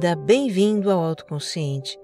bem-vinda, 0.00 0.16
bem-vindo 0.16 0.90
ao 0.90 0.98
Autoconsciente. 1.00 1.98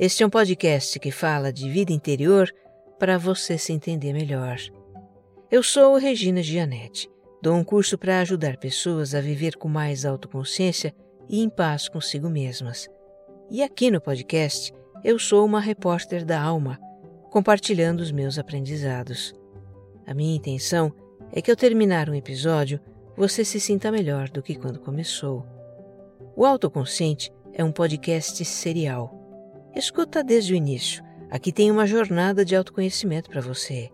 Este 0.00 0.24
é 0.24 0.26
um 0.26 0.30
podcast 0.30 0.98
que 0.98 1.12
fala 1.12 1.52
de 1.52 1.70
vida 1.70 1.92
interior 1.92 2.52
para 2.98 3.18
você 3.18 3.56
se 3.56 3.72
entender 3.72 4.12
melhor. 4.12 4.56
Eu 5.48 5.62
sou 5.62 5.96
Regina 5.96 6.42
Gianetti. 6.42 7.08
Dou 7.40 7.54
um 7.54 7.62
curso 7.62 7.96
para 7.96 8.20
ajudar 8.20 8.56
pessoas 8.56 9.14
a 9.14 9.20
viver 9.20 9.56
com 9.56 9.68
mais 9.68 10.04
autoconsciência 10.04 10.92
e 11.28 11.40
em 11.40 11.48
paz 11.48 11.88
consigo 11.88 12.28
mesmas. 12.28 12.88
E 13.48 13.62
aqui 13.62 13.92
no 13.92 14.00
podcast, 14.00 14.72
eu 15.04 15.16
sou 15.16 15.46
uma 15.46 15.60
repórter 15.60 16.24
da 16.24 16.42
alma, 16.42 16.80
compartilhando 17.30 18.00
os 18.00 18.10
meus 18.10 18.40
aprendizados. 18.40 19.32
A 20.04 20.12
minha 20.12 20.34
intenção 20.34 20.92
é 21.30 21.40
que 21.40 21.50
ao 21.50 21.56
terminar 21.56 22.10
um 22.10 22.14
episódio, 22.14 22.80
você 23.16 23.44
se 23.44 23.60
sinta 23.60 23.92
melhor 23.92 24.28
do 24.30 24.42
que 24.42 24.56
quando 24.56 24.80
começou. 24.80 25.59
O 26.40 26.46
Autoconsciente 26.46 27.30
é 27.52 27.62
um 27.62 27.70
podcast 27.70 28.42
serial. 28.46 29.12
Escuta 29.76 30.24
desde 30.24 30.54
o 30.54 30.56
início. 30.56 31.04
Aqui 31.30 31.52
tem 31.52 31.70
uma 31.70 31.86
jornada 31.86 32.46
de 32.46 32.56
autoconhecimento 32.56 33.28
para 33.28 33.42
você. 33.42 33.90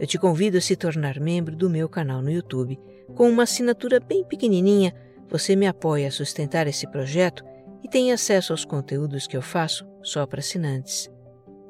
Eu 0.00 0.04
te 0.04 0.18
convido 0.18 0.58
a 0.58 0.60
se 0.60 0.74
tornar 0.74 1.20
membro 1.20 1.54
do 1.54 1.70
meu 1.70 1.88
canal 1.88 2.20
no 2.20 2.32
YouTube. 2.32 2.80
Com 3.14 3.30
uma 3.30 3.44
assinatura 3.44 4.00
bem 4.00 4.24
pequenininha, 4.24 4.92
você 5.28 5.54
me 5.54 5.68
apoia 5.68 6.08
a 6.08 6.10
sustentar 6.10 6.66
esse 6.66 6.84
projeto 6.90 7.44
e 7.80 7.88
tem 7.88 8.10
acesso 8.10 8.52
aos 8.52 8.64
conteúdos 8.64 9.28
que 9.28 9.36
eu 9.36 9.40
faço 9.40 9.86
só 10.02 10.26
para 10.26 10.40
assinantes. 10.40 11.08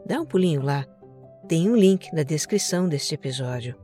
Dá 0.06 0.18
um 0.18 0.24
pulinho 0.24 0.62
lá. 0.62 0.86
Tem 1.46 1.68
um 1.68 1.76
link 1.76 2.10
na 2.14 2.22
descrição 2.22 2.88
deste 2.88 3.14
episódio. 3.14 3.76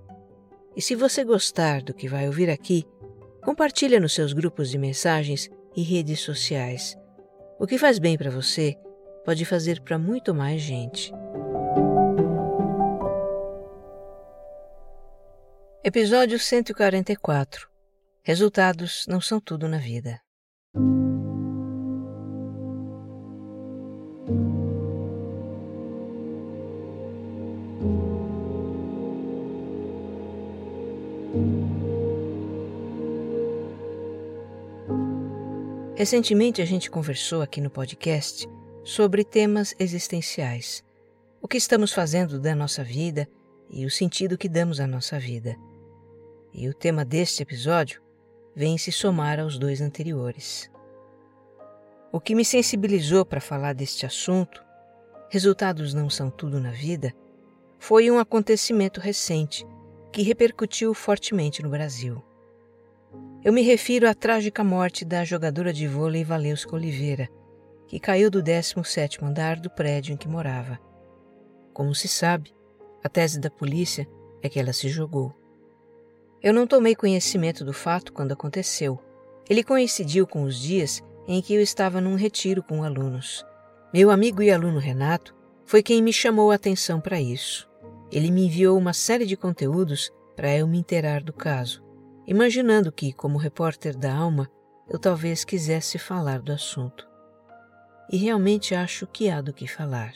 E 0.74 0.80
se 0.80 0.94
você 0.94 1.22
gostar 1.22 1.82
do 1.82 1.92
que 1.92 2.08
vai 2.08 2.26
ouvir 2.26 2.48
aqui, 2.48 2.86
compartilha 3.44 4.00
nos 4.00 4.14
seus 4.14 4.32
grupos 4.32 4.70
de 4.70 4.78
mensagens 4.78 5.50
e 5.78 5.82
redes 5.82 6.18
sociais. 6.18 6.98
O 7.56 7.64
que 7.64 7.78
faz 7.78 8.00
bem 8.00 8.18
para 8.18 8.32
você 8.32 8.76
pode 9.24 9.44
fazer 9.44 9.80
para 9.80 9.96
muito 9.96 10.34
mais 10.34 10.60
gente. 10.60 11.12
Episódio 15.84 16.36
144 16.36 17.68
Resultados 18.24 19.04
não 19.06 19.20
são 19.20 19.40
tudo 19.40 19.68
na 19.68 19.78
vida. 19.78 20.20
Recentemente 35.98 36.62
a 36.62 36.64
gente 36.64 36.88
conversou 36.88 37.42
aqui 37.42 37.60
no 37.60 37.68
podcast 37.68 38.48
sobre 38.84 39.24
temas 39.24 39.74
existenciais. 39.80 40.84
O 41.42 41.48
que 41.48 41.56
estamos 41.56 41.92
fazendo 41.92 42.38
da 42.38 42.54
nossa 42.54 42.84
vida 42.84 43.28
e 43.68 43.84
o 43.84 43.90
sentido 43.90 44.38
que 44.38 44.48
damos 44.48 44.78
à 44.78 44.86
nossa 44.86 45.18
vida. 45.18 45.56
E 46.54 46.68
o 46.68 46.72
tema 46.72 47.04
deste 47.04 47.42
episódio 47.42 48.00
vem 48.54 48.78
se 48.78 48.92
somar 48.92 49.40
aos 49.40 49.58
dois 49.58 49.80
anteriores. 49.80 50.70
O 52.12 52.20
que 52.20 52.32
me 52.32 52.44
sensibilizou 52.44 53.24
para 53.24 53.40
falar 53.40 53.72
deste 53.72 54.06
assunto, 54.06 54.64
resultados 55.28 55.92
não 55.94 56.08
são 56.08 56.30
tudo 56.30 56.60
na 56.60 56.70
vida, 56.70 57.12
foi 57.76 58.08
um 58.08 58.20
acontecimento 58.20 59.00
recente 59.00 59.66
que 60.12 60.22
repercutiu 60.22 60.94
fortemente 60.94 61.60
no 61.60 61.68
Brasil. 61.68 62.22
Eu 63.48 63.52
me 63.54 63.62
refiro 63.62 64.06
à 64.06 64.12
trágica 64.12 64.62
morte 64.62 65.06
da 65.06 65.24
jogadora 65.24 65.72
de 65.72 65.88
vôlei 65.88 66.22
Valeuska 66.22 66.76
Oliveira, 66.76 67.30
que 67.86 67.98
caiu 67.98 68.30
do 68.30 68.42
17º 68.42 69.22
andar 69.22 69.58
do 69.58 69.70
prédio 69.70 70.12
em 70.12 70.18
que 70.18 70.28
morava. 70.28 70.78
Como 71.72 71.94
se 71.94 72.08
sabe, 72.08 72.54
a 73.02 73.08
tese 73.08 73.40
da 73.40 73.48
polícia 73.48 74.06
é 74.42 74.50
que 74.50 74.60
ela 74.60 74.74
se 74.74 74.90
jogou. 74.90 75.34
Eu 76.42 76.52
não 76.52 76.66
tomei 76.66 76.94
conhecimento 76.94 77.64
do 77.64 77.72
fato 77.72 78.12
quando 78.12 78.32
aconteceu. 78.32 79.00
Ele 79.48 79.64
coincidiu 79.64 80.26
com 80.26 80.42
os 80.42 80.60
dias 80.60 81.02
em 81.26 81.40
que 81.40 81.54
eu 81.54 81.62
estava 81.62 82.02
num 82.02 82.16
retiro 82.16 82.62
com 82.62 82.84
alunos. 82.84 83.46
Meu 83.94 84.10
amigo 84.10 84.42
e 84.42 84.50
aluno 84.50 84.78
Renato 84.78 85.34
foi 85.64 85.82
quem 85.82 86.02
me 86.02 86.12
chamou 86.12 86.50
a 86.50 86.56
atenção 86.56 87.00
para 87.00 87.18
isso. 87.18 87.66
Ele 88.12 88.30
me 88.30 88.44
enviou 88.44 88.76
uma 88.76 88.92
série 88.92 89.24
de 89.24 89.38
conteúdos 89.38 90.12
para 90.36 90.54
eu 90.54 90.68
me 90.68 90.76
inteirar 90.76 91.22
do 91.22 91.32
caso 91.32 91.87
imaginando 92.28 92.92
que, 92.92 93.10
como 93.10 93.38
repórter 93.38 93.96
da 93.96 94.14
alma, 94.14 94.50
eu 94.86 94.98
talvez 94.98 95.46
quisesse 95.46 95.98
falar 95.98 96.42
do 96.42 96.52
assunto. 96.52 97.08
E 98.12 98.18
realmente 98.18 98.74
acho 98.74 99.06
que 99.06 99.30
há 99.30 99.40
do 99.40 99.50
que 99.50 99.66
falar. 99.66 100.12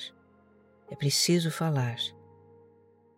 É 0.90 0.94
preciso 0.94 1.50
falar. 1.50 1.96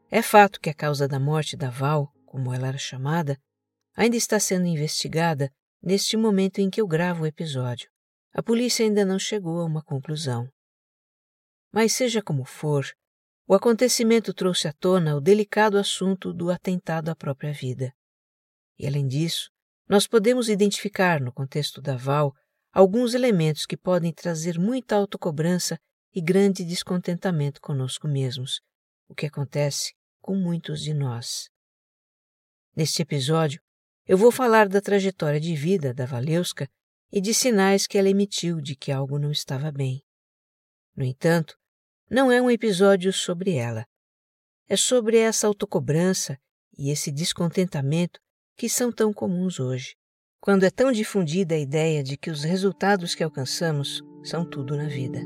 É 0.08 0.22
fato 0.22 0.60
que 0.60 0.70
a 0.70 0.74
causa 0.74 1.08
da 1.08 1.18
morte 1.18 1.56
da 1.56 1.70
Val, 1.70 2.08
como 2.24 2.54
ela 2.54 2.68
era 2.68 2.78
chamada, 2.78 3.36
ainda 3.96 4.16
está 4.16 4.38
sendo 4.38 4.66
investigada 4.66 5.50
neste 5.82 6.16
momento 6.16 6.60
em 6.60 6.70
que 6.70 6.80
eu 6.80 6.86
gravo 6.86 7.24
o 7.24 7.26
episódio. 7.26 7.90
A 8.32 8.44
polícia 8.44 8.86
ainda 8.86 9.04
não 9.04 9.18
chegou 9.18 9.60
a 9.60 9.64
uma 9.64 9.82
conclusão. 9.82 10.48
Mas 11.72 11.94
seja 11.94 12.22
como 12.22 12.44
for, 12.44 12.86
o 13.44 13.56
acontecimento 13.56 14.32
trouxe 14.32 14.68
à 14.68 14.72
tona 14.72 15.16
o 15.16 15.20
delicado 15.20 15.78
assunto 15.78 16.32
do 16.32 16.48
atentado 16.48 17.08
à 17.08 17.16
própria 17.16 17.52
vida. 17.52 17.92
E 18.78 18.86
além 18.86 19.06
disso, 19.06 19.50
nós 19.88 20.06
podemos 20.06 20.48
identificar 20.48 21.20
no 21.20 21.32
contexto 21.32 21.80
da 21.80 21.96
Val 21.96 22.34
alguns 22.72 23.14
elementos 23.14 23.66
que 23.66 23.76
podem 23.76 24.12
trazer 24.12 24.58
muita 24.58 24.96
autocobrança 24.96 25.78
e 26.12 26.20
grande 26.20 26.64
descontentamento 26.64 27.60
conosco 27.60 28.08
mesmos, 28.08 28.60
o 29.08 29.14
que 29.14 29.26
acontece 29.26 29.94
com 30.20 30.34
muitos 30.34 30.80
de 30.80 30.94
nós. 30.94 31.48
Neste 32.74 33.02
episódio, 33.02 33.60
eu 34.06 34.18
vou 34.18 34.32
falar 34.32 34.68
da 34.68 34.80
trajetória 34.80 35.40
de 35.40 35.54
vida 35.54 35.94
da 35.94 36.06
Valeuska 36.06 36.68
e 37.12 37.20
de 37.20 37.32
sinais 37.32 37.86
que 37.86 37.96
ela 37.96 38.08
emitiu 38.08 38.60
de 38.60 38.74
que 38.74 38.90
algo 38.90 39.18
não 39.18 39.30
estava 39.30 39.70
bem. 39.70 40.02
No 40.96 41.04
entanto, 41.04 41.56
não 42.10 42.30
é 42.30 42.40
um 42.40 42.50
episódio 42.50 43.12
sobre 43.12 43.54
ela. 43.54 43.86
É 44.68 44.76
sobre 44.76 45.18
essa 45.18 45.46
autocobrança 45.46 46.38
e 46.76 46.90
esse 46.90 47.12
descontentamento 47.12 48.20
que 48.56 48.68
são 48.68 48.92
tão 48.92 49.12
comuns 49.12 49.58
hoje, 49.58 49.96
quando 50.40 50.64
é 50.64 50.70
tão 50.70 50.92
difundida 50.92 51.54
a 51.54 51.58
ideia 51.58 52.02
de 52.02 52.16
que 52.16 52.30
os 52.30 52.44
resultados 52.44 53.14
que 53.14 53.24
alcançamos 53.24 54.02
são 54.22 54.48
tudo 54.48 54.76
na 54.76 54.86
vida. 54.86 55.20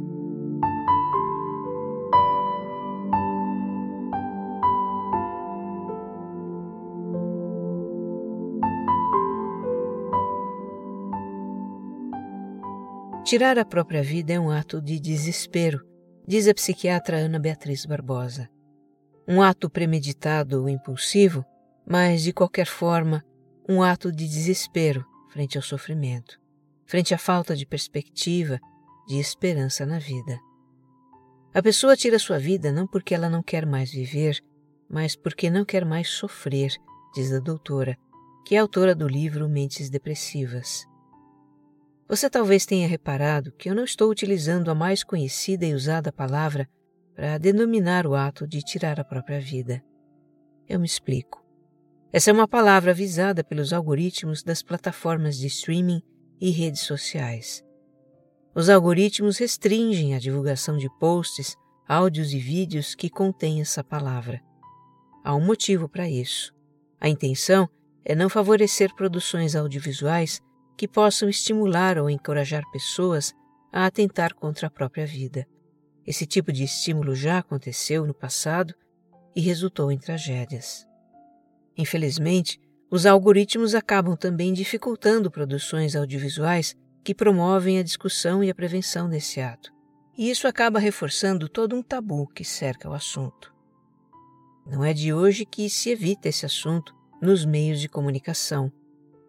Tirar 13.25 13.59
a 13.59 13.65
própria 13.65 14.03
vida 14.03 14.33
é 14.33 14.41
um 14.41 14.50
ato 14.50 14.81
de 14.81 14.99
desespero, 14.99 15.84
diz 16.27 16.49
a 16.49 16.55
psiquiatra 16.55 17.19
Ana 17.19 17.38
Beatriz 17.38 17.84
Barbosa. 17.84 18.49
Um 19.28 19.43
ato 19.43 19.69
premeditado 19.69 20.62
ou 20.62 20.69
impulsivo 20.69 21.44
mas, 21.88 22.22
de 22.22 22.32
qualquer 22.32 22.66
forma, 22.66 23.25
um 23.66 23.82
ato 23.82 24.12
de 24.12 24.28
desespero 24.28 25.06
frente 25.31 25.56
ao 25.56 25.62
sofrimento, 25.62 26.38
frente 26.87 27.15
à 27.15 27.19
falta 27.19 27.56
de 27.56 27.65
perspectiva, 27.65 28.60
de 29.06 29.19
esperança 29.19 29.87
na 29.87 29.99
vida. 29.99 30.38
A 31.54 31.62
pessoa 31.62 31.97
tira 31.97 32.19
sua 32.19 32.38
vida 32.38 32.71
não 32.71 32.87
porque 32.87 33.15
ela 33.15 33.31
não 33.31 33.43
quer 33.43 33.65
mais 33.65 33.91
viver, 33.91 34.38
mas 34.88 35.17
porque 35.17 35.49
não 35.49 35.64
quer 35.64 35.85
mais 35.85 36.08
sofrer, 36.08 36.75
diz 37.14 37.32
a 37.32 37.40
doutora, 37.40 37.96
que 38.44 38.55
é 38.55 38.58
autora 38.58 38.94
do 38.94 39.08
livro 39.08 39.49
Mentes 39.49 39.88
Depressivas. 39.88 40.87
Você 42.06 42.29
talvez 42.29 42.67
tenha 42.67 42.88
reparado 42.88 43.52
que 43.52 43.69
eu 43.69 43.75
não 43.75 43.85
estou 43.85 44.11
utilizando 44.11 44.70
a 44.70 44.75
mais 44.75 45.02
conhecida 45.02 45.64
e 45.64 45.75
usada 45.75 46.12
palavra 46.12 46.69
para 47.14 47.38
denominar 47.38 48.06
o 48.06 48.14
ato 48.14 48.46
de 48.46 48.61
tirar 48.61 49.00
a 49.00 49.05
própria 49.05 49.40
vida. 49.40 49.82
Eu 50.69 50.79
me 50.79 50.87
explico. 50.87 51.48
Essa 52.10 52.31
é 52.31 52.32
uma 52.32 52.49
palavra 52.49 52.93
avisada 52.93 53.44
pelos 53.44 53.70
algoritmos 53.70 54.43
das 54.43 54.62
plataformas 54.62 55.37
de 55.37 55.46
streaming 55.46 56.02
e 56.40 56.50
redes 56.50 56.81
sociais. 56.81 57.62
Os 58.55 58.70
algoritmos 58.70 59.37
restringem 59.37 60.14
a 60.14 60.19
divulgação 60.19 60.78
de 60.78 60.88
posts, 60.99 61.55
áudios 61.87 62.32
e 62.32 62.38
vídeos 62.38 62.94
que 62.94 63.10
contêm 63.10 63.60
essa 63.60 63.84
palavra. 63.84 64.40
Há 65.22 65.34
um 65.34 65.44
motivo 65.44 65.87
para 65.87 66.08
isso. 66.08 66.55
A 66.99 67.10
intenção 67.10 67.69
é 68.02 68.14
não 68.14 68.31
favorecer 68.31 68.94
produções 68.94 69.54
audiovisuais 69.54 70.40
que 70.78 70.88
possam 70.88 71.28
estimular 71.28 71.99
ou 71.99 72.08
encorajar 72.08 72.62
pessoas 72.72 73.34
a 73.70 73.84
atentar 73.84 74.34
contra 74.34 74.69
a 74.69 74.70
própria 74.70 75.06
vida. 75.06 75.46
Esse 76.06 76.25
tipo 76.25 76.50
de 76.50 76.64
estímulo 76.64 77.14
já 77.14 77.38
aconteceu 77.38 78.06
no 78.06 78.14
passado 78.14 78.72
e 79.37 79.43
resultou 79.43 79.93
em 79.93 79.99
tragédias. 79.99 80.88
Infelizmente, 81.78 82.60
os 82.90 83.06
algoritmos 83.06 83.75
acabam 83.75 84.16
também 84.16 84.52
dificultando 84.52 85.30
produções 85.30 85.94
audiovisuais 85.94 86.76
que 87.04 87.14
promovem 87.14 87.78
a 87.78 87.82
discussão 87.82 88.42
e 88.42 88.50
a 88.50 88.54
prevenção 88.54 89.08
desse 89.08 89.40
ato. 89.40 89.72
E 90.16 90.28
isso 90.28 90.48
acaba 90.48 90.80
reforçando 90.80 91.48
todo 91.48 91.76
um 91.76 91.82
tabu 91.82 92.26
que 92.26 92.44
cerca 92.44 92.90
o 92.90 92.92
assunto. 92.92 93.54
Não 94.66 94.84
é 94.84 94.92
de 94.92 95.12
hoje 95.12 95.46
que 95.46 95.70
se 95.70 95.90
evita 95.90 96.28
esse 96.28 96.44
assunto 96.44 96.92
nos 97.22 97.44
meios 97.44 97.80
de 97.80 97.88
comunicação. 97.88 98.72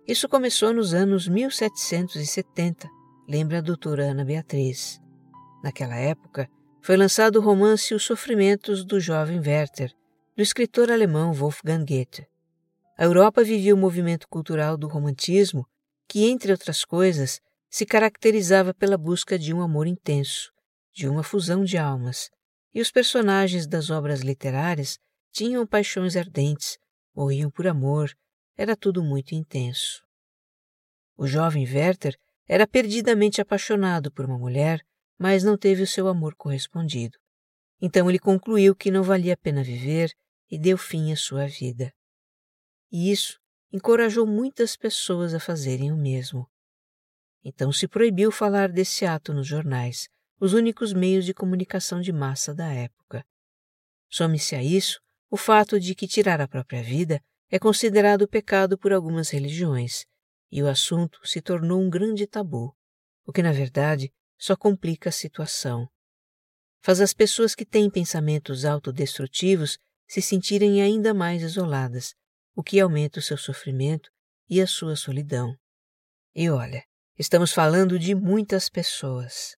Isso 0.07 0.27
começou 0.27 0.73
nos 0.73 0.93
anos 0.93 1.27
1770, 1.27 2.89
lembra 3.27 3.59
a 3.59 3.61
doutora 3.61 4.09
Ana 4.11 4.25
Beatriz. 4.25 4.99
Naquela 5.63 5.95
época, 5.95 6.49
foi 6.81 6.97
lançado 6.97 7.35
o 7.35 7.41
romance 7.41 7.93
Os 7.93 8.03
Sofrimentos 8.03 8.83
do 8.83 8.99
Jovem 8.99 9.39
Werther, 9.39 9.93
do 10.35 10.41
escritor 10.41 10.89
alemão 10.89 11.31
Wolfgang 11.31 11.85
Goethe. 11.85 12.25
A 12.99 13.05
Europa 13.05 13.45
vivia 13.45 13.73
o 13.73 13.77
movimento 13.77 14.27
cultural 14.27 14.75
do 14.75 14.85
romantismo, 14.85 15.65
que, 16.05 16.25
entre 16.25 16.51
outras 16.51 16.83
coisas, 16.83 17.39
se 17.69 17.85
caracterizava 17.85 18.73
pela 18.73 18.97
busca 18.97 19.39
de 19.39 19.53
um 19.53 19.61
amor 19.61 19.87
intenso, 19.87 20.51
de 20.93 21.07
uma 21.07 21.23
fusão 21.23 21.63
de 21.63 21.77
almas, 21.77 22.29
e 22.73 22.81
os 22.81 22.91
personagens 22.91 23.65
das 23.65 23.89
obras 23.89 24.19
literárias 24.19 24.99
tinham 25.31 25.65
paixões 25.65 26.17
ardentes, 26.17 26.77
morriam 27.15 27.49
por 27.49 27.67
amor, 27.67 28.13
era 28.57 28.75
tudo 28.75 29.01
muito 29.01 29.33
intenso. 29.33 30.03
O 31.15 31.25
jovem 31.25 31.63
Werther 31.63 32.17
era 32.45 32.67
perdidamente 32.67 33.39
apaixonado 33.39 34.11
por 34.11 34.25
uma 34.25 34.37
mulher, 34.37 34.81
mas 35.17 35.41
não 35.41 35.57
teve 35.57 35.83
o 35.83 35.87
seu 35.87 36.09
amor 36.09 36.35
correspondido. 36.35 37.17
Então 37.81 38.09
ele 38.09 38.19
concluiu 38.19 38.75
que 38.75 38.91
não 38.91 39.03
valia 39.03 39.35
a 39.35 39.37
pena 39.37 39.63
viver 39.63 40.11
e 40.51 40.59
deu 40.59 40.77
fim 40.77 41.13
à 41.13 41.15
sua 41.15 41.47
vida. 41.47 41.93
E 42.91 43.11
isso 43.11 43.39
encorajou 43.71 44.25
muitas 44.25 44.75
pessoas 44.75 45.33
a 45.33 45.39
fazerem 45.39 45.91
o 45.91 45.97
mesmo. 45.97 46.49
Então 47.43 47.71
se 47.71 47.87
proibiu 47.87 48.31
falar 48.31 48.71
desse 48.71 49.05
ato 49.05 49.33
nos 49.33 49.47
jornais, 49.47 50.09
os 50.39 50.53
únicos 50.53 50.93
meios 50.93 51.25
de 51.25 51.33
comunicação 51.33 52.01
de 52.01 52.11
massa 52.11 52.53
da 52.53 52.71
época. 52.73 53.25
Some-se 54.09 54.55
a 54.55 54.63
isso 54.63 54.99
o 55.29 55.37
fato 55.37 55.79
de 55.79 55.93
que 55.93 56.07
tirar 56.07 56.41
a 56.41 56.47
própria 56.47 56.81
vida 56.81 57.21
é 57.51 57.59
considerado 57.59 58.27
pecado 58.27 58.77
por 58.77 58.91
algumas 58.91 59.29
religiões, 59.29 60.05
e 60.51 60.63
o 60.63 60.67
assunto 60.67 61.19
se 61.23 61.41
tornou 61.41 61.79
um 61.79 61.89
grande 61.89 62.25
tabu, 62.25 62.75
o 63.25 63.31
que 63.31 63.43
na 63.43 63.51
verdade 63.51 64.11
só 64.37 64.55
complica 64.55 65.09
a 65.09 65.11
situação. 65.11 65.87
Faz 66.81 67.01
as 67.01 67.13
pessoas 67.13 67.53
que 67.53 67.65
têm 67.65 67.89
pensamentos 67.89 68.65
autodestrutivos 68.65 69.77
se 70.07 70.21
sentirem 70.21 70.81
ainda 70.81 71.13
mais 71.13 71.43
isoladas, 71.43 72.15
o 72.59 72.63
que 72.63 72.77
aumenta 72.77 73.19
o 73.19 73.21
seu 73.21 73.37
sofrimento 73.37 74.11
e 74.49 74.59
a 74.59 74.67
sua 74.67 74.93
solidão. 74.97 75.55
E 76.35 76.49
olha, 76.49 76.83
estamos 77.17 77.53
falando 77.53 77.97
de 77.97 78.13
muitas 78.13 78.67
pessoas. 78.67 79.55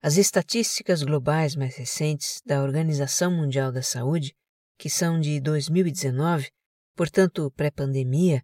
As 0.00 0.16
estatísticas 0.16 1.02
globais 1.02 1.56
mais 1.56 1.74
recentes 1.74 2.40
da 2.46 2.62
Organização 2.62 3.32
Mundial 3.32 3.72
da 3.72 3.82
Saúde, 3.82 4.36
que 4.78 4.88
são 4.88 5.18
de 5.18 5.40
2019, 5.40 6.48
portanto 6.94 7.50
pré-pandemia, 7.56 8.40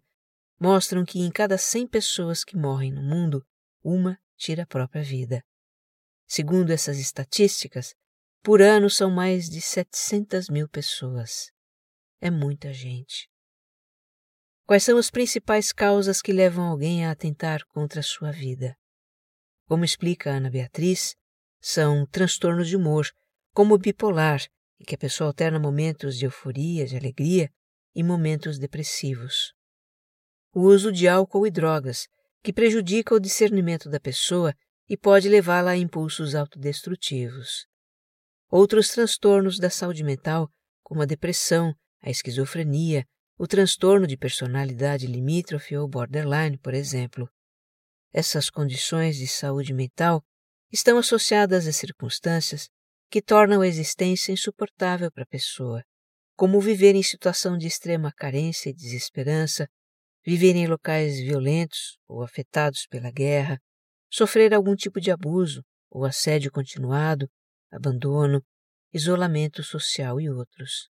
mostram 0.59 1.05
que 1.05 1.19
em 1.19 1.31
cada 1.31 1.57
100 1.57 1.87
pessoas 1.87 2.43
que 2.43 2.57
morrem 2.57 2.91
no 2.91 3.01
mundo, 3.01 3.45
uma 3.81 4.19
tira 4.35 4.63
a 4.63 4.67
própria 4.67 5.03
vida. 5.03 5.41
Segundo 6.27 6.69
essas 6.71 6.99
estatísticas, 6.99 7.95
por 8.43 8.61
ano 8.61 8.89
são 8.89 9.09
mais 9.09 9.49
de 9.49 9.61
700 9.61 10.49
mil 10.49 10.67
pessoas. 10.67 11.49
É 12.19 12.29
muita 12.29 12.73
gente. 12.73 13.33
Quais 14.65 14.83
são 14.83 14.97
as 14.97 15.11
principais 15.11 15.71
causas 15.71 16.23
que 16.23 16.33
levam 16.33 16.65
alguém 16.65 17.05
a 17.05 17.11
atentar 17.11 17.63
contra 17.67 17.99
a 17.99 18.03
sua 18.03 18.31
vida? 18.31 18.75
Como 19.67 19.85
explica 19.85 20.31
Ana 20.31 20.49
Beatriz, 20.49 21.15
são 21.61 22.03
transtornos 22.07 22.67
de 22.67 22.75
humor, 22.75 23.07
como 23.53 23.75
o 23.75 23.77
bipolar, 23.77 24.41
em 24.79 24.83
que 24.83 24.95
a 24.95 24.97
pessoa 24.97 25.27
alterna 25.27 25.59
momentos 25.59 26.17
de 26.17 26.25
euforia, 26.25 26.87
de 26.87 26.97
alegria 26.97 27.51
e 27.93 28.01
momentos 28.01 28.57
depressivos. 28.57 29.53
O 30.51 30.61
uso 30.61 30.91
de 30.91 31.07
álcool 31.07 31.45
e 31.45 31.51
drogas, 31.51 32.07
que 32.41 32.51
prejudica 32.51 33.13
o 33.13 33.19
discernimento 33.19 33.87
da 33.87 33.99
pessoa 33.99 34.51
e 34.89 34.97
pode 34.97 35.29
levá-la 35.29 35.71
a 35.71 35.77
impulsos 35.77 36.33
autodestrutivos. 36.33 37.67
Outros 38.49 38.89
transtornos 38.89 39.59
da 39.59 39.69
saúde 39.69 40.03
mental, 40.03 40.49
como 40.81 41.03
a 41.03 41.05
depressão, 41.05 41.71
a 42.01 42.09
esquizofrenia, 42.09 43.05
o 43.37 43.47
transtorno 43.47 44.07
de 44.07 44.17
personalidade 44.17 45.05
limítrofe 45.07 45.75
ou 45.75 45.87
borderline, 45.87 46.57
por 46.57 46.73
exemplo. 46.73 47.29
Essas 48.13 48.49
condições 48.49 49.17
de 49.17 49.27
saúde 49.27 49.73
mental 49.73 50.23
estão 50.71 50.97
associadas 50.97 51.67
a 51.67 51.73
circunstâncias 51.73 52.69
que 53.09 53.21
tornam 53.21 53.61
a 53.61 53.67
existência 53.67 54.31
insuportável 54.31 55.11
para 55.11 55.23
a 55.23 55.27
pessoa, 55.27 55.83
como 56.35 56.61
viver 56.61 56.95
em 56.95 57.03
situação 57.03 57.57
de 57.57 57.67
extrema 57.67 58.11
carência 58.11 58.69
e 58.69 58.73
desesperança, 58.73 59.67
viver 60.25 60.55
em 60.55 60.67
locais 60.67 61.19
violentos 61.19 61.97
ou 62.07 62.23
afetados 62.23 62.87
pela 62.87 63.11
guerra, 63.11 63.59
sofrer 64.09 64.53
algum 64.53 64.75
tipo 64.75 64.99
de 64.99 65.11
abuso 65.11 65.61
ou 65.89 66.05
assédio 66.05 66.51
continuado, 66.51 67.29
abandono, 67.71 68.41
isolamento 68.93 69.61
social 69.61 70.19
e 70.19 70.29
outros. 70.29 70.89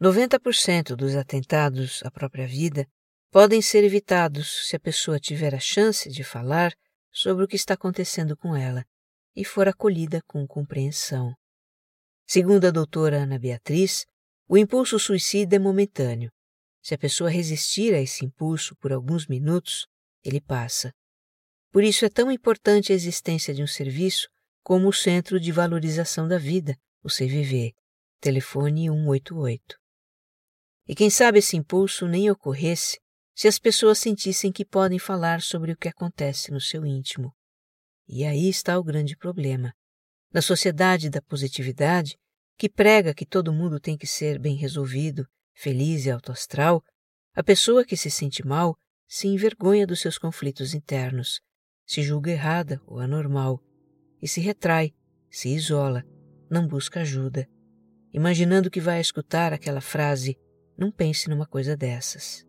90% 0.00 0.96
dos 0.96 1.14
atentados 1.14 2.02
à 2.02 2.10
própria 2.10 2.46
vida 2.46 2.88
podem 3.30 3.60
ser 3.60 3.84
evitados 3.84 4.66
se 4.66 4.74
a 4.74 4.80
pessoa 4.80 5.20
tiver 5.20 5.54
a 5.54 5.60
chance 5.60 6.08
de 6.08 6.24
falar 6.24 6.72
sobre 7.12 7.44
o 7.44 7.48
que 7.48 7.56
está 7.56 7.74
acontecendo 7.74 8.34
com 8.34 8.56
ela 8.56 8.82
e 9.36 9.44
for 9.44 9.68
acolhida 9.68 10.22
com 10.26 10.46
compreensão. 10.46 11.34
Segundo 12.26 12.66
a 12.66 12.70
doutora 12.70 13.24
Ana 13.24 13.38
Beatriz, 13.38 14.06
o 14.48 14.56
impulso 14.56 14.98
suicida 14.98 15.56
é 15.56 15.58
momentâneo. 15.58 16.32
Se 16.82 16.94
a 16.94 16.98
pessoa 16.98 17.28
resistir 17.28 17.94
a 17.94 18.00
esse 18.00 18.24
impulso 18.24 18.74
por 18.76 18.92
alguns 18.92 19.26
minutos, 19.26 19.86
ele 20.24 20.40
passa. 20.40 20.94
Por 21.70 21.84
isso 21.84 22.06
é 22.06 22.08
tão 22.08 22.32
importante 22.32 22.90
a 22.90 22.94
existência 22.94 23.52
de 23.52 23.62
um 23.62 23.66
serviço 23.66 24.28
como 24.62 24.88
o 24.88 24.92
Centro 24.94 25.38
de 25.38 25.52
Valorização 25.52 26.26
da 26.26 26.38
Vida, 26.38 26.74
o 27.04 27.08
CVV, 27.08 27.74
telefone 28.18 28.88
188. 28.88 29.79
E 30.90 30.94
quem 30.96 31.08
sabe 31.08 31.38
esse 31.38 31.56
impulso 31.56 32.08
nem 32.08 32.28
ocorresse 32.32 32.98
se 33.32 33.46
as 33.46 33.60
pessoas 33.60 33.96
sentissem 33.96 34.50
que 34.50 34.64
podem 34.64 34.98
falar 34.98 35.40
sobre 35.40 35.70
o 35.70 35.76
que 35.76 35.88
acontece 35.88 36.50
no 36.50 36.60
seu 36.60 36.84
íntimo. 36.84 37.32
E 38.08 38.24
aí 38.24 38.48
está 38.48 38.76
o 38.76 38.82
grande 38.82 39.16
problema. 39.16 39.72
Na 40.34 40.42
sociedade 40.42 41.08
da 41.08 41.22
positividade, 41.22 42.18
que 42.58 42.68
prega 42.68 43.14
que 43.14 43.24
todo 43.24 43.52
mundo 43.52 43.78
tem 43.78 43.96
que 43.96 44.04
ser 44.04 44.36
bem 44.40 44.56
resolvido, 44.56 45.24
feliz 45.54 46.06
e 46.06 46.10
autoastral, 46.10 46.82
a 47.36 47.42
pessoa 47.44 47.84
que 47.84 47.96
se 47.96 48.10
sente 48.10 48.44
mal 48.44 48.76
se 49.06 49.28
envergonha 49.28 49.86
dos 49.86 50.00
seus 50.00 50.18
conflitos 50.18 50.74
internos, 50.74 51.40
se 51.86 52.02
julga 52.02 52.32
errada 52.32 52.82
ou 52.84 52.98
anormal, 52.98 53.62
e 54.20 54.26
se 54.26 54.40
retrai, 54.40 54.92
se 55.30 55.50
isola, 55.50 56.02
não 56.50 56.66
busca 56.66 57.02
ajuda, 57.02 57.48
imaginando 58.12 58.68
que 58.68 58.80
vai 58.80 59.00
escutar 59.00 59.52
aquela 59.52 59.80
frase 59.80 60.36
não 60.80 60.90
pense 60.90 61.28
numa 61.28 61.44
coisa 61.46 61.76
dessas. 61.76 62.48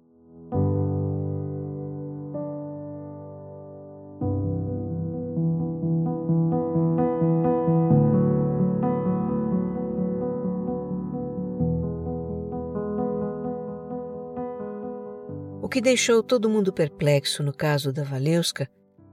O 15.61 15.67
que 15.67 15.81
deixou 15.81 16.23
todo 16.23 16.49
mundo 16.49 16.71
perplexo 16.71 17.43
no 17.43 17.53
caso 17.53 17.91
da 17.91 18.03
Valeuska 18.03 18.69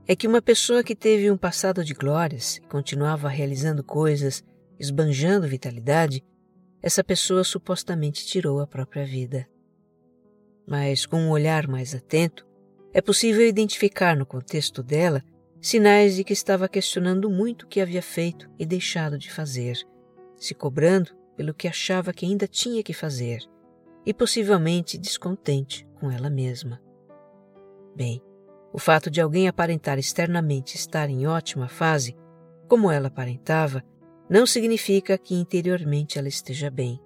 é 0.07 0.15
que 0.15 0.27
uma 0.27 0.41
pessoa 0.41 0.83
que 0.83 0.95
teve 0.95 1.29
um 1.29 1.37
passado 1.37 1.83
de 1.83 1.93
glórias 1.93 2.57
e 2.57 2.61
continuava 2.61 3.27
realizando 3.27 3.83
coisas, 3.83 4.43
esbanjando 4.79 5.47
vitalidade, 5.47 6.23
essa 6.81 7.03
pessoa 7.03 7.43
supostamente 7.43 8.25
tirou 8.25 8.59
a 8.59 8.67
própria 8.67 9.05
vida. 9.05 9.47
Mas 10.67 11.05
com 11.05 11.17
um 11.17 11.29
olhar 11.29 11.67
mais 11.67 11.93
atento, 11.93 12.47
é 12.93 13.01
possível 13.01 13.45
identificar 13.45 14.15
no 14.15 14.25
contexto 14.25 14.81
dela 14.81 15.23
sinais 15.61 16.15
de 16.15 16.23
que 16.23 16.33
estava 16.33 16.69
questionando 16.69 17.29
muito 17.29 17.63
o 17.63 17.67
que 17.67 17.81
havia 17.81 18.01
feito 18.01 18.49
e 18.57 18.65
deixado 18.65 19.17
de 19.17 19.31
fazer, 19.31 19.77
se 20.37 20.55
cobrando 20.55 21.11
pelo 21.35 21.53
que 21.53 21.67
achava 21.67 22.13
que 22.13 22.25
ainda 22.25 22.47
tinha 22.47 22.81
que 22.81 22.93
fazer 22.93 23.39
e 24.05 24.13
possivelmente 24.13 24.97
descontente 24.97 25.85
com 25.99 26.09
ela 26.09 26.29
mesma. 26.29 26.81
Bem, 27.95 28.21
o 28.71 28.79
fato 28.79 29.09
de 29.09 29.19
alguém 29.19 29.47
aparentar 29.47 29.99
externamente 29.99 30.75
estar 30.75 31.09
em 31.09 31.27
ótima 31.27 31.67
fase, 31.67 32.15
como 32.67 32.89
ela 32.89 33.07
aparentava, 33.07 33.83
não 34.29 34.45
significa 34.45 35.17
que 35.17 35.33
interiormente 35.33 36.19
ela 36.19 36.27
esteja 36.27 36.69
bem. 36.69 37.01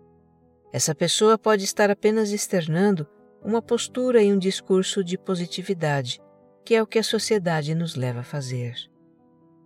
Essa 0.74 0.94
pessoa 0.94 1.38
pode 1.38 1.64
estar 1.64 1.90
apenas 1.90 2.32
externando 2.32 3.08
uma 3.42 3.62
postura 3.62 4.22
e 4.22 4.34
um 4.34 4.38
discurso 4.38 5.04
de 5.04 5.18
positividade, 5.18 6.20
que 6.66 6.76
é 6.76 6.82
o 6.82 6.88
que 6.88 7.00
a 7.00 7.04
sociedade 7.04 7.76
nos 7.76 7.96
leva 7.96 8.22
a 8.22 8.24
fazer. 8.24 8.76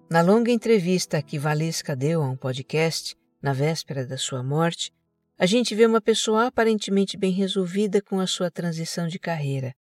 Na 0.09 0.21
longa 0.21 0.51
entrevista 0.51 1.21
que 1.21 1.39
Valesca 1.39 1.95
deu 1.95 2.21
a 2.21 2.29
um 2.29 2.37
podcast, 2.37 3.15
na 3.41 3.53
véspera 3.53 4.05
da 4.05 4.17
sua 4.17 4.43
morte, 4.43 4.91
a 5.37 5.45
gente 5.45 5.75
vê 5.75 5.85
uma 5.85 6.01
pessoa 6.01 6.47
aparentemente 6.47 7.17
bem 7.17 7.31
resolvida 7.31 8.01
com 8.01 8.19
a 8.19 8.27
sua 8.27 8.49
transição 8.49 9.07
de 9.07 9.19
carreira, 9.19 9.73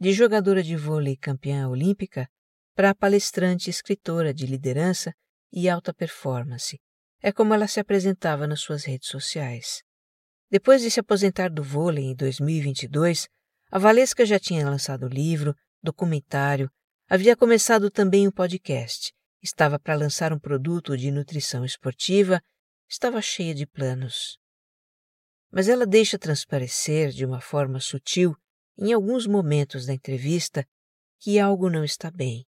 de 0.00 0.12
jogadora 0.12 0.62
de 0.62 0.76
vôlei 0.76 1.16
campeã 1.16 1.68
olímpica 1.68 2.28
para 2.74 2.94
palestrante 2.94 3.68
escritora 3.68 4.32
de 4.32 4.46
liderança 4.46 5.12
e 5.52 5.68
alta 5.68 5.92
performance. 5.92 6.78
É 7.22 7.32
como 7.32 7.54
ela 7.54 7.66
se 7.66 7.80
apresentava 7.80 8.46
nas 8.46 8.60
suas 8.60 8.84
redes 8.84 9.08
sociais. 9.08 9.82
Depois 10.50 10.82
de 10.82 10.90
se 10.90 11.00
aposentar 11.00 11.50
do 11.50 11.62
vôlei 11.62 12.04
em 12.04 12.14
2022, 12.14 13.28
a 13.70 13.78
Valesca 13.78 14.24
já 14.24 14.38
tinha 14.38 14.68
lançado 14.68 15.06
livro, 15.06 15.54
documentário, 15.82 16.70
havia 17.08 17.36
começado 17.36 17.90
também 17.90 18.26
um 18.26 18.32
podcast, 18.32 19.12
estava 19.42 19.78
para 19.78 19.94
lançar 19.94 20.32
um 20.32 20.38
produto 20.38 20.96
de 20.96 21.10
nutrição 21.10 21.64
esportiva, 21.64 22.42
estava 22.88 23.22
cheia 23.22 23.54
de 23.54 23.66
planos 23.66 24.40
mas 25.50 25.68
ela 25.68 25.84
deixa 25.84 26.18
transparecer 26.18 27.10
de 27.10 27.24
uma 27.24 27.40
forma 27.40 27.80
sutil, 27.80 28.34
em 28.78 28.92
alguns 28.92 29.26
momentos 29.26 29.84
da 29.84 29.92
entrevista, 29.92 30.64
que 31.18 31.38
algo 31.38 31.68
não 31.68 31.84
está 31.84 32.10
bem. 32.10 32.46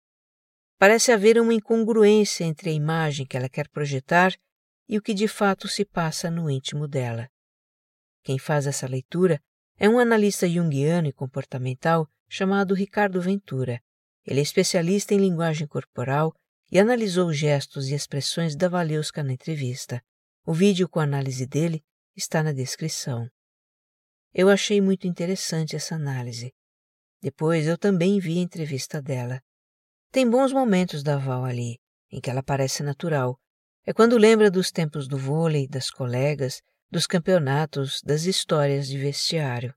Parece 0.77 1.11
haver 1.11 1.39
uma 1.39 1.53
incongruência 1.53 2.43
entre 2.43 2.69
a 2.69 2.73
imagem 2.73 3.25
que 3.25 3.37
ela 3.37 3.49
quer 3.49 3.67
projetar 3.69 4.33
e 4.87 4.97
o 4.97 5.01
que 5.01 5.13
de 5.13 5.27
fato 5.27 5.67
se 5.67 5.83
passa 5.85 6.29
no 6.29 6.49
íntimo 6.49 6.87
dela. 6.87 7.29
Quem 8.23 8.39
faz 8.39 8.67
essa 8.67 8.87
leitura 8.87 9.41
é 9.77 9.89
um 9.89 9.99
analista 9.99 10.47
junguiano 10.47 11.07
e 11.07 11.13
comportamental 11.13 12.07
chamado 12.27 12.73
Ricardo 12.73 13.21
Ventura. 13.21 13.81
Ele 14.25 14.39
é 14.39 14.43
especialista 14.43 15.13
em 15.13 15.17
linguagem 15.17 15.67
corporal 15.67 16.33
e 16.71 16.79
analisou 16.79 17.29
os 17.29 17.37
gestos 17.37 17.87
e 17.87 17.93
expressões 17.93 18.55
da 18.55 18.67
Valeuska 18.67 19.23
na 19.23 19.33
entrevista. 19.33 20.01
O 20.45 20.53
vídeo 20.53 20.89
com 20.89 20.99
a 20.99 21.03
análise 21.03 21.45
dele 21.45 21.83
está 22.15 22.41
na 22.41 22.51
descrição. 22.51 23.29
Eu 24.33 24.49
achei 24.49 24.81
muito 24.81 25.07
interessante 25.07 25.75
essa 25.75 25.95
análise. 25.95 26.53
Depois 27.21 27.67
eu 27.67 27.77
também 27.77 28.19
vi 28.19 28.39
a 28.39 28.41
entrevista 28.41 29.01
dela. 29.01 29.41
Tem 30.11 30.29
bons 30.29 30.51
momentos 30.51 31.03
da 31.03 31.17
Val 31.17 31.45
ali, 31.45 31.79
em 32.11 32.19
que 32.19 32.29
ela 32.29 32.43
parece 32.43 32.83
natural. 32.83 33.39
É 33.85 33.93
quando 33.93 34.17
lembra 34.17 34.49
dos 34.49 34.71
tempos 34.71 35.07
do 35.07 35.15
vôlei, 35.15 35.67
das 35.67 35.91
colegas, 35.91 36.61
dos 36.89 37.05
campeonatos, 37.05 38.01
das 38.03 38.23
histórias 38.23 38.87
de 38.87 38.97
vestiário. 38.97 39.75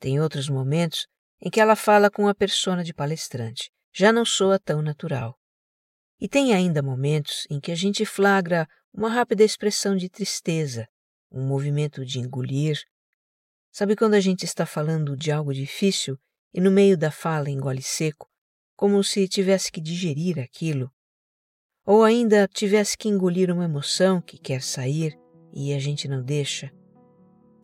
Tem 0.00 0.20
outros 0.20 0.48
momentos 0.48 1.06
em 1.40 1.48
que 1.48 1.60
ela 1.60 1.76
fala 1.76 2.10
com 2.10 2.26
a 2.26 2.34
persona 2.34 2.82
de 2.82 2.92
palestrante. 2.92 3.70
Já 3.92 4.12
não 4.12 4.24
soa 4.24 4.58
tão 4.58 4.82
natural. 4.82 5.38
E 6.20 6.28
tem 6.28 6.52
ainda 6.52 6.82
momentos 6.82 7.46
em 7.48 7.60
que 7.60 7.70
a 7.70 7.74
gente 7.76 8.04
flagra 8.04 8.66
uma 8.92 9.08
rápida 9.08 9.44
expressão 9.44 9.96
de 9.96 10.08
tristeza, 10.08 10.88
um 11.30 11.46
movimento 11.46 12.04
de 12.04 12.18
engolir. 12.18 12.80
Sabe 13.70 13.94
quando 13.94 14.14
a 14.14 14.20
gente 14.20 14.44
está 14.44 14.66
falando 14.66 15.16
de 15.16 15.30
algo 15.30 15.54
difícil 15.54 16.18
e 16.52 16.60
no 16.60 16.70
meio 16.70 16.98
da 16.98 17.12
fala 17.12 17.48
engole 17.48 17.82
seco, 17.82 18.28
como 18.74 19.04
se 19.04 19.28
tivesse 19.28 19.70
que 19.70 19.80
digerir 19.80 20.40
aquilo? 20.40 20.92
Ou 21.90 22.04
ainda 22.04 22.46
tivesse 22.46 22.96
que 22.96 23.08
engolir 23.08 23.50
uma 23.50 23.64
emoção 23.64 24.20
que 24.20 24.38
quer 24.38 24.62
sair 24.62 25.18
e 25.52 25.74
a 25.74 25.78
gente 25.80 26.06
não 26.06 26.22
deixa? 26.22 26.70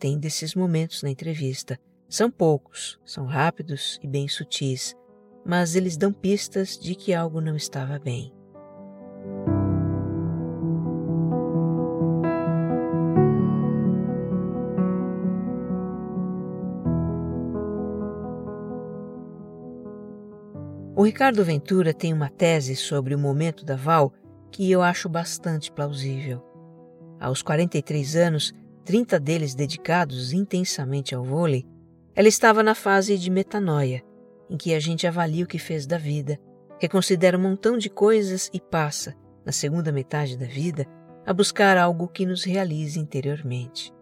Tem 0.00 0.18
desses 0.18 0.52
momentos 0.52 1.00
na 1.00 1.08
entrevista. 1.08 1.78
São 2.08 2.28
poucos, 2.28 2.98
são 3.04 3.24
rápidos 3.24 4.00
e 4.02 4.08
bem 4.08 4.26
sutis, 4.26 4.96
mas 5.44 5.76
eles 5.76 5.96
dão 5.96 6.12
pistas 6.12 6.76
de 6.76 6.96
que 6.96 7.14
algo 7.14 7.40
não 7.40 7.54
estava 7.54 8.00
bem. 8.00 8.34
Ricardo 21.06 21.44
Ventura 21.44 21.94
tem 21.94 22.12
uma 22.12 22.28
tese 22.28 22.74
sobre 22.74 23.14
o 23.14 23.18
momento 23.18 23.64
da 23.64 23.76
Val 23.76 24.12
que 24.50 24.68
eu 24.68 24.82
acho 24.82 25.08
bastante 25.08 25.70
plausível. 25.70 26.42
Aos 27.20 27.42
43 27.42 28.16
anos, 28.16 28.52
30 28.84 29.20
deles 29.20 29.54
dedicados 29.54 30.32
intensamente 30.32 31.14
ao 31.14 31.22
vôlei, 31.22 31.64
ela 32.12 32.26
estava 32.26 32.60
na 32.60 32.74
fase 32.74 33.16
de 33.16 33.30
metanoia, 33.30 34.02
em 34.50 34.56
que 34.56 34.74
a 34.74 34.80
gente 34.80 35.06
avalia 35.06 35.44
o 35.44 35.46
que 35.46 35.60
fez 35.60 35.86
da 35.86 35.96
vida, 35.96 36.40
reconsidera 36.80 37.38
um 37.38 37.42
montão 37.42 37.78
de 37.78 37.88
coisas 37.88 38.50
e 38.52 38.60
passa, 38.60 39.14
na 39.44 39.52
segunda 39.52 39.92
metade 39.92 40.36
da 40.36 40.46
vida, 40.46 40.86
a 41.24 41.32
buscar 41.32 41.78
algo 41.78 42.08
que 42.08 42.26
nos 42.26 42.42
realize 42.42 42.98
interiormente. 42.98 43.92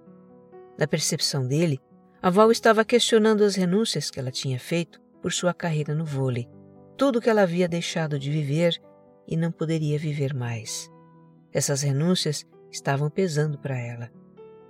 Na 0.78 0.86
percepção 0.86 1.46
dele, 1.46 1.78
a 2.22 2.30
Val 2.30 2.50
estava 2.50 2.82
questionando 2.82 3.44
as 3.44 3.56
renúncias 3.56 4.10
que 4.10 4.18
ela 4.18 4.30
tinha 4.30 4.58
feito 4.58 4.98
por 5.20 5.34
sua 5.34 5.52
carreira 5.52 5.94
no 5.94 6.06
vôlei 6.06 6.48
tudo 6.96 7.20
que 7.20 7.28
ela 7.28 7.42
havia 7.42 7.68
deixado 7.68 8.18
de 8.18 8.30
viver 8.30 8.80
e 9.26 9.36
não 9.36 9.50
poderia 9.50 9.98
viver 9.98 10.34
mais. 10.34 10.90
Essas 11.52 11.82
renúncias 11.82 12.44
estavam 12.70 13.10
pesando 13.10 13.58
para 13.58 13.78
ela. 13.78 14.10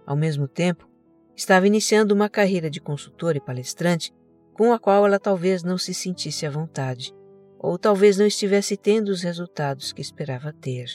Ao 0.06 0.16
mesmo 0.16 0.46
tempo, 0.46 0.88
estava 1.36 1.66
iniciando 1.66 2.14
uma 2.14 2.28
carreira 2.28 2.70
de 2.70 2.80
consultora 2.80 3.38
e 3.38 3.40
palestrante 3.40 4.12
com 4.52 4.72
a 4.72 4.78
qual 4.78 5.04
ela 5.04 5.18
talvez 5.18 5.62
não 5.62 5.76
se 5.76 5.92
sentisse 5.92 6.46
à 6.46 6.50
vontade, 6.50 7.12
ou 7.58 7.78
talvez 7.78 8.16
não 8.16 8.26
estivesse 8.26 8.76
tendo 8.76 9.08
os 9.08 9.22
resultados 9.22 9.92
que 9.92 10.00
esperava 10.00 10.52
ter. 10.52 10.86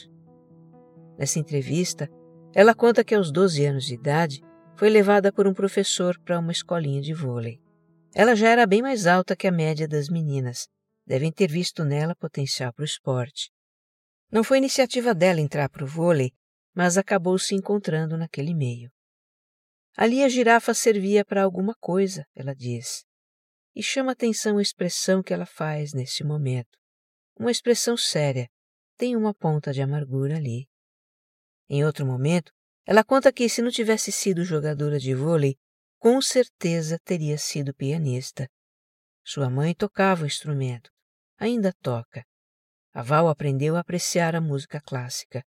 Nessa 1.18 1.38
entrevista, 1.38 2.08
ela 2.54 2.74
conta 2.74 3.04
que 3.04 3.14
aos 3.14 3.30
12 3.30 3.64
anos 3.66 3.84
de 3.84 3.94
idade 3.94 4.42
foi 4.76 4.88
levada 4.88 5.30
por 5.30 5.46
um 5.46 5.52
professor 5.52 6.18
para 6.24 6.38
uma 6.38 6.52
escolinha 6.52 7.02
de 7.02 7.12
vôlei. 7.12 7.60
Ela 8.14 8.34
já 8.34 8.48
era 8.48 8.66
bem 8.66 8.80
mais 8.80 9.06
alta 9.06 9.36
que 9.36 9.46
a 9.46 9.52
média 9.52 9.86
das 9.86 10.08
meninas 10.08 10.68
devem 11.10 11.32
ter 11.32 11.50
visto 11.50 11.84
nela 11.84 12.14
potencial 12.14 12.72
para 12.72 12.82
o 12.82 12.86
esporte. 12.86 13.50
Não 14.30 14.44
foi 14.44 14.58
iniciativa 14.58 15.12
dela 15.12 15.40
entrar 15.40 15.68
para 15.68 15.82
o 15.82 15.86
vôlei, 15.86 16.30
mas 16.72 16.96
acabou 16.96 17.36
se 17.36 17.52
encontrando 17.52 18.16
naquele 18.16 18.54
meio. 18.54 18.88
Ali 19.96 20.22
a 20.22 20.28
girafa 20.28 20.72
servia 20.72 21.24
para 21.24 21.42
alguma 21.42 21.74
coisa, 21.80 22.24
ela 22.32 22.54
diz. 22.54 23.04
E 23.74 23.82
chama 23.82 24.12
atenção 24.12 24.56
a 24.56 24.62
expressão 24.62 25.20
que 25.20 25.34
ela 25.34 25.46
faz 25.46 25.92
nesse 25.92 26.22
momento. 26.22 26.78
Uma 27.36 27.50
expressão 27.50 27.96
séria, 27.96 28.48
tem 28.96 29.16
uma 29.16 29.34
ponta 29.34 29.72
de 29.72 29.82
amargura 29.82 30.36
ali. 30.36 30.68
Em 31.68 31.84
outro 31.84 32.06
momento, 32.06 32.52
ela 32.86 33.02
conta 33.02 33.32
que 33.32 33.48
se 33.48 33.60
não 33.60 33.70
tivesse 33.72 34.12
sido 34.12 34.44
jogadora 34.44 34.96
de 34.96 35.12
vôlei, 35.12 35.56
com 35.98 36.22
certeza 36.22 37.00
teria 37.02 37.36
sido 37.36 37.74
pianista. 37.74 38.48
Sua 39.24 39.50
mãe 39.50 39.74
tocava 39.74 40.22
o 40.22 40.26
instrumento, 40.26 40.88
ainda 41.40 41.72
toca. 41.82 42.24
A 42.92 43.02
Val 43.02 43.28
aprendeu 43.28 43.74
a 43.76 43.80
apreciar 43.80 44.36
a 44.36 44.40
música 44.40 44.80
clássica. 44.80 45.42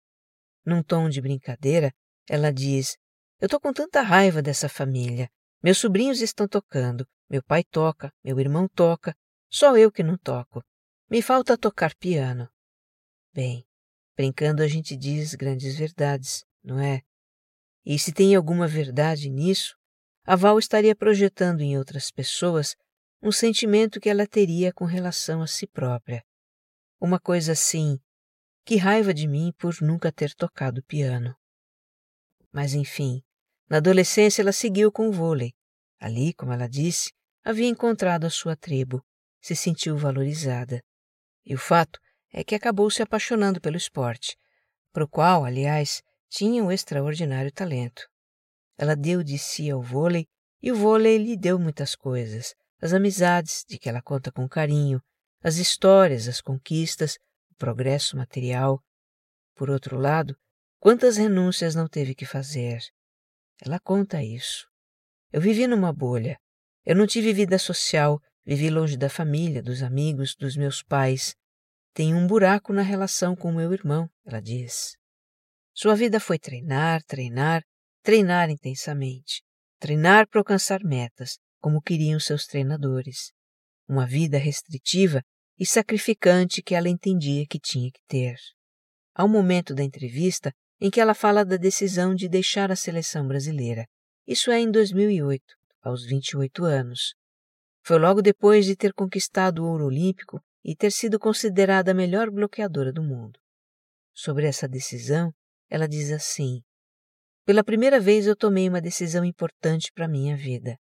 Num 0.65 0.83
tom 0.83 1.09
de 1.09 1.21
brincadeira, 1.21 1.93
ela 2.29 2.53
diz: 2.53 2.97
Eu 3.41 3.49
tô 3.49 3.59
com 3.59 3.73
tanta 3.73 4.03
raiva 4.03 4.43
dessa 4.43 4.69
família. 4.69 5.31
Meus 5.63 5.79
sobrinhos 5.79 6.21
estão 6.21 6.47
tocando, 6.47 7.09
meu 7.29 7.43
pai 7.43 7.65
toca, 7.65 8.13
meu 8.23 8.39
irmão 8.39 8.69
toca, 8.69 9.17
só 9.51 9.77
eu 9.77 9.91
que 9.91 10.03
não 10.03 10.17
toco. 10.17 10.63
Me 11.11 11.23
falta 11.23 11.57
tocar 11.57 11.95
piano. 11.97 12.49
Bem, 13.33 13.67
brincando 14.17 14.63
a 14.63 14.69
gente 14.69 14.97
diz 14.97 15.35
grandes 15.35 15.77
verdades, 15.77 16.45
não 16.63 16.79
é? 16.79 17.03
E 17.85 17.99
se 17.99 18.13
tem 18.13 18.37
alguma 18.37 18.69
verdade 18.69 19.31
nisso, 19.31 19.77
a 20.25 20.37
Val 20.37 20.59
estaria 20.59 20.95
projetando 20.95 21.63
em 21.63 21.79
outras 21.79 22.11
pessoas 22.11 22.77
um 23.21 23.33
sentimento 23.33 24.01
que 24.01 24.09
ela 24.09 24.27
teria 24.27 24.73
com 24.73 24.85
relação 24.85 25.43
a 25.43 25.47
si 25.47 25.67
própria. 25.67 26.25
Uma 27.01 27.19
coisa 27.19 27.53
assim, 27.53 27.99
que 28.65 28.77
raiva 28.77 29.13
de 29.13 29.27
mim 29.27 29.53
por 29.59 29.81
nunca 29.81 30.13
ter 30.13 30.35
tocado 30.35 30.83
piano. 30.85 31.35
Mas 32.53 32.75
enfim, 32.75 33.23
na 33.69 33.79
adolescência 33.79 34.43
ela 34.43 34.53
seguiu 34.53 34.93
com 34.93 35.09
o 35.09 35.13
vôlei. 35.13 35.53
Ali, 35.99 36.33
como 36.33 36.53
ela 36.53 36.69
disse, 36.69 37.13
havia 37.43 37.67
encontrado 37.67 38.25
a 38.25 38.31
sua 38.31 38.57
tribo, 38.57 39.05
se 39.41 39.57
sentiu 39.57 39.97
valorizada. 39.97 40.83
E 41.45 41.55
o 41.55 41.59
fato 41.59 41.99
é 42.33 42.45
que 42.45 42.55
acabou 42.55 42.91
se 42.91 43.03
apaixonando 43.03 43.61
pelo 43.61 43.77
esporte, 43.77 44.37
para 44.93 45.05
o 45.05 45.09
qual, 45.09 45.45
aliás, 45.45 46.03
tinha 46.29 46.63
um 46.63 46.71
extraordinário 46.71 47.51
talento. 47.51 48.07
Ela 48.77 48.95
deu 48.95 49.23
de 49.23 49.39
si 49.39 49.71
ao 49.71 49.83
vôlei 49.83 50.29
e 50.63 50.71
o 50.71 50.77
vôlei 50.77 51.19
lhe 51.19 51.37
deu 51.37 51.59
muitas 51.59 51.97
coisas, 51.97 52.55
as 52.81 52.93
amizades 52.93 53.65
de 53.69 53.79
que 53.79 53.89
ela 53.89 54.03
conta 54.03 54.31
com 54.31 54.49
carinho, 54.49 55.01
as 55.43 55.57
histórias, 55.57 56.29
as 56.29 56.41
conquistas, 56.41 57.17
o 57.51 57.55
progresso 57.57 58.17
material. 58.17 58.83
Por 59.55 59.71
outro 59.71 59.97
lado, 59.97 60.37
quantas 60.81 61.17
renúncias 61.17 61.75
não 61.75 61.89
teve 61.89 62.15
que 62.15 62.27
fazer? 62.27 62.81
Ela 63.65 63.81
conta 63.81 64.23
isso. 64.23 64.67
Eu 65.33 65.41
vivi 65.41 65.67
numa 65.67 65.93
bolha. 65.93 66.39
Eu 66.85 66.97
não 66.97 67.07
tive 67.07 67.33
vida 67.33 67.59
social, 67.59 68.21
Vivi 68.49 68.71
longe 68.71 68.97
da 68.97 69.11
família, 69.11 69.63
dos 69.63 69.83
amigos, 69.83 70.35
dos 70.35 70.57
meus 70.57 70.83
pais. 70.83 71.37
Tenho 71.93 72.17
um 72.17 72.27
buraco 72.27 72.73
na 72.73 72.81
relação 72.81 73.37
com 73.37 73.53
meu 73.53 73.75
irmão, 73.75 74.09
ela 74.25 74.41
diz. 74.41 74.97
Sua 75.75 75.95
vida 75.95 76.19
foi 76.19 76.39
treinar, 76.39 77.03
treinar, 77.03 77.63
treinar 78.03 78.49
intensamente. 78.49 79.43
Treinar 79.79 80.27
para 80.27 80.41
alcançar 80.41 80.81
metas, 80.83 81.39
como 81.61 81.83
queriam 81.83 82.19
seus 82.19 82.47
treinadores. 82.47 83.33
Uma 83.89 84.07
vida 84.07 84.39
restritiva 84.39 85.23
e 85.59 85.67
sacrificante 85.67 86.63
que 86.63 86.75
ela 86.75 86.89
entendia 86.89 87.47
que 87.49 87.59
tinha 87.59 87.91
que 87.91 88.01
ter. 88.07 88.37
Há 89.15 89.25
um 89.25 89.29
momento 89.29 89.75
da 89.75 89.83
entrevista 89.83 90.53
em 90.81 90.91
que 90.91 91.01
ela 91.01 91.15
fala 91.15 91.45
da 91.45 91.57
decisão 91.57 92.15
de 92.15 92.29
deixar 92.29 92.71
a 92.71 92.77
seleção 92.77 93.27
brasileira. 93.27 93.85
Isso 94.27 94.51
é 94.51 94.61
em 94.61 94.71
2008, 94.71 95.43
aos 95.83 96.05
28 96.07 96.65
anos. 96.65 97.15
Foi 97.83 97.99
logo 97.99 98.23
depois 98.23 98.67
de 98.67 98.77
ter 98.77 98.93
conquistado 98.93 99.65
o 99.65 99.67
ouro 99.67 99.87
olímpico 99.87 100.41
e 100.65 100.77
ter 100.77 100.93
sido 100.93 101.19
considerada 101.19 101.91
a 101.91 101.95
melhor 101.95 102.31
bloqueadora 102.31 102.93
do 102.93 103.03
mundo. 103.03 103.41
Sobre 104.15 104.47
essa 104.47 104.69
decisão, 104.69 105.33
ela 105.71 105.89
diz 105.89 106.13
assim: 106.13 106.61
Pela 107.45 107.65
primeira 107.65 107.99
vez 107.99 108.27
eu 108.27 108.37
tomei 108.37 108.69
uma 108.69 108.81
decisão 108.81 109.25
importante 109.25 109.91
para 109.93 110.07
minha 110.07 110.37
vida. 110.37 110.77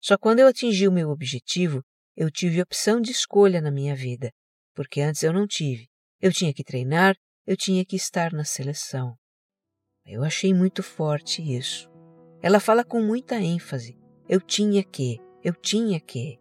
Só 0.00 0.16
quando 0.16 0.40
eu 0.40 0.48
atingi 0.48 0.88
o 0.88 0.92
meu 0.92 1.10
objetivo, 1.10 1.82
eu 2.16 2.30
tive 2.30 2.62
opção 2.62 3.00
de 3.00 3.10
escolha 3.10 3.60
na 3.60 3.70
minha 3.70 3.94
vida, 3.94 4.30
porque 4.74 5.00
antes 5.00 5.22
eu 5.22 5.32
não 5.32 5.46
tive. 5.46 5.88
Eu 6.20 6.32
tinha 6.32 6.52
que 6.52 6.64
treinar, 6.64 7.14
eu 7.46 7.56
tinha 7.56 7.84
que 7.84 7.96
estar 7.96 8.32
na 8.32 8.44
seleção. 8.44 9.14
Eu 10.06 10.24
achei 10.24 10.52
muito 10.52 10.82
forte 10.82 11.42
isso. 11.42 11.90
Ela 12.42 12.58
fala 12.60 12.84
com 12.84 13.02
muita 13.02 13.36
ênfase. 13.36 13.98
Eu 14.28 14.40
tinha 14.40 14.82
que, 14.82 15.18
eu 15.44 15.54
tinha 15.54 16.00
que. 16.00 16.38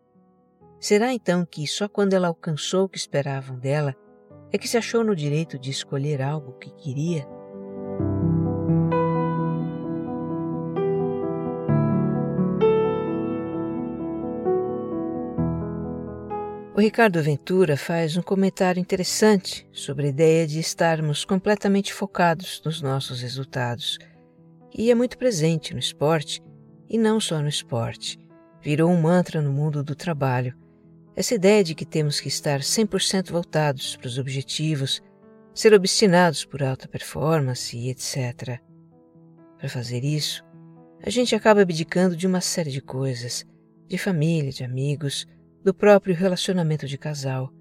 Será 0.79 1.13
então 1.13 1.45
que 1.45 1.67
só 1.67 1.89
quando 1.89 2.13
ela 2.13 2.27
alcançou 2.29 2.85
o 2.85 2.89
que 2.89 2.97
esperavam 2.97 3.59
dela 3.59 3.95
é 4.51 4.57
que 4.57 4.67
se 4.67 4.77
achou 4.77 5.03
no 5.03 5.15
direito 5.15 5.59
de 5.59 5.69
escolher 5.69 6.21
algo 6.21 6.57
que 6.57 6.71
queria? 6.71 7.27
O 16.79 16.81
Ricardo 16.81 17.21
Ventura 17.21 17.75
faz 17.75 18.15
um 18.15 18.21
comentário 18.21 18.79
interessante 18.79 19.67
sobre 19.69 20.05
a 20.05 20.09
ideia 20.11 20.47
de 20.47 20.61
estarmos 20.61 21.25
completamente 21.25 21.93
focados 21.93 22.61
nos 22.63 22.81
nossos 22.81 23.21
resultados, 23.21 23.99
que 24.71 24.89
é 24.89 24.95
muito 24.95 25.17
presente 25.17 25.73
no 25.73 25.79
esporte 25.81 26.41
e 26.87 26.97
não 26.97 27.19
só 27.19 27.41
no 27.41 27.49
esporte. 27.49 28.17
Virou 28.61 28.89
um 28.89 29.01
mantra 29.01 29.41
no 29.41 29.51
mundo 29.51 29.83
do 29.83 29.93
trabalho. 29.93 30.55
Essa 31.17 31.35
ideia 31.35 31.65
de 31.65 31.75
que 31.75 31.85
temos 31.85 32.21
que 32.21 32.29
estar 32.29 32.61
100% 32.61 33.29
voltados 33.29 33.97
para 33.97 34.07
os 34.07 34.17
objetivos, 34.17 35.01
ser 35.53 35.73
obstinados 35.73 36.45
por 36.45 36.63
alta 36.63 36.87
performance 36.87 37.75
e 37.75 37.89
etc. 37.89 38.57
Para 39.57 39.67
fazer 39.67 40.05
isso, 40.05 40.45
a 41.03 41.09
gente 41.09 41.35
acaba 41.35 41.61
abdicando 41.61 42.15
de 42.15 42.25
uma 42.25 42.39
série 42.39 42.71
de 42.71 42.79
coisas, 42.79 43.45
de 43.85 43.97
família, 43.97 44.53
de 44.53 44.63
amigos, 44.63 45.27
do 45.69 45.73
próprio 45.75 46.15
relacionamento 46.15 46.87
de 46.87 46.97
casal, 46.97 47.53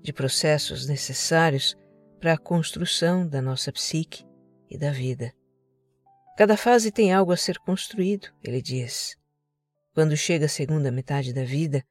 de 0.00 0.14
processos 0.14 0.88
necessários 0.88 1.76
para 2.18 2.32
a 2.32 2.38
construção 2.38 3.28
da 3.28 3.42
nossa 3.42 3.70
psique 3.70 4.24
e 4.70 4.78
da 4.78 4.90
vida. 4.90 5.30
Cada 6.38 6.56
fase 6.56 6.90
tem 6.90 7.12
algo 7.12 7.32
a 7.32 7.36
ser 7.36 7.58
construído, 7.58 8.28
ele 8.42 8.62
diz. 8.62 9.14
Quando 9.92 10.16
chega 10.16 10.46
a 10.46 10.48
segunda 10.48 10.90
metade 10.90 11.34
da 11.34 11.44
vida, 11.44 11.84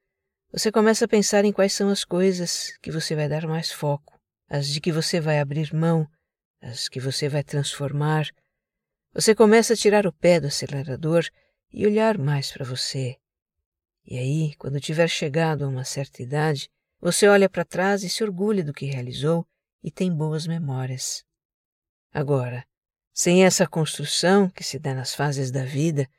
você 0.52 0.72
começa 0.72 1.06
a 1.06 1.08
pensar 1.08 1.46
em 1.46 1.54
quais 1.54 1.74
são 1.74 1.90
as 1.90 2.04
coisas 2.04 2.76
que 2.82 2.90
você 2.90 3.16
vai 3.16 3.30
dar 3.30 3.46
mais 3.46 3.72
foco, 3.72 4.20
as 4.50 4.68
de 4.70 4.82
que 4.82 4.92
você 4.92 5.20
vai 5.20 5.40
abrir 5.40 5.72
mão, 5.72 6.08
as 6.64 6.90
que 6.90 7.00
você 7.00 7.30
vai 7.30 7.44
transformar. 7.44 8.28
Você 9.14 9.36
começa 9.36 9.74
a 9.74 9.78
tirar 9.78 10.08
o 10.08 10.14
pé 10.14 10.40
do 10.40 10.48
acelerador 10.48 11.28
e 11.72 11.86
olhar 11.86 12.18
mais 12.18 12.52
para 12.52 12.66
você, 12.66 13.18
e 14.12 14.18
aí, 14.18 14.56
quando 14.56 14.80
tiver 14.80 15.08
chegado 15.08 15.64
a 15.64 15.68
uma 15.68 15.84
certa 15.84 16.24
idade, 16.24 16.68
você 17.00 17.28
olha 17.28 17.48
para 17.48 17.64
trás 17.64 18.02
e 18.02 18.10
se 18.10 18.24
orgulha 18.24 18.64
do 18.64 18.74
que 18.74 18.88
realizou 18.88 19.46
e 19.84 19.92
tem 19.92 20.12
boas 20.12 20.48
memórias. 20.48 21.24
Agora, 22.12 22.66
sem 23.14 23.46
essa 23.46 23.68
construção 23.68 24.50
que 24.50 24.64
se 24.64 24.80
dá 24.80 24.96
nas 24.96 25.14
fases 25.14 25.52
da 25.52 25.64
vida, 25.64 26.10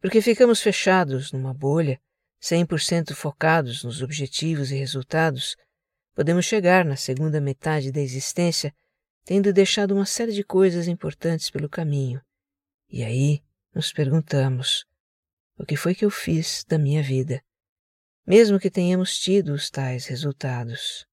porque 0.00 0.22
ficamos 0.22 0.60
fechados 0.60 1.32
numa 1.32 1.52
bolha, 1.52 2.00
100% 2.40 3.12
focados 3.12 3.82
nos 3.82 4.02
objetivos 4.02 4.70
e 4.70 4.76
resultados, 4.76 5.56
podemos 6.14 6.44
chegar 6.44 6.84
na 6.84 6.94
segunda 6.94 7.40
metade 7.40 7.90
da 7.90 8.00
existência 8.00 8.72
tendo 9.24 9.52
deixado 9.52 9.96
uma 9.96 10.06
série 10.06 10.32
de 10.32 10.44
coisas 10.44 10.86
importantes 10.86 11.50
pelo 11.50 11.68
caminho. 11.68 12.22
E 12.88 13.02
aí 13.02 13.42
nos 13.74 13.92
perguntamos: 13.92 14.86
o 15.62 15.66
que 15.66 15.76
foi 15.76 15.94
que 15.94 16.04
eu 16.04 16.10
fiz 16.10 16.64
da 16.64 16.76
minha 16.76 17.00
vida, 17.00 17.40
mesmo 18.26 18.58
que 18.58 18.68
tenhamos 18.68 19.16
tido 19.16 19.52
os 19.52 19.70
tais 19.70 20.06
resultados. 20.06 21.06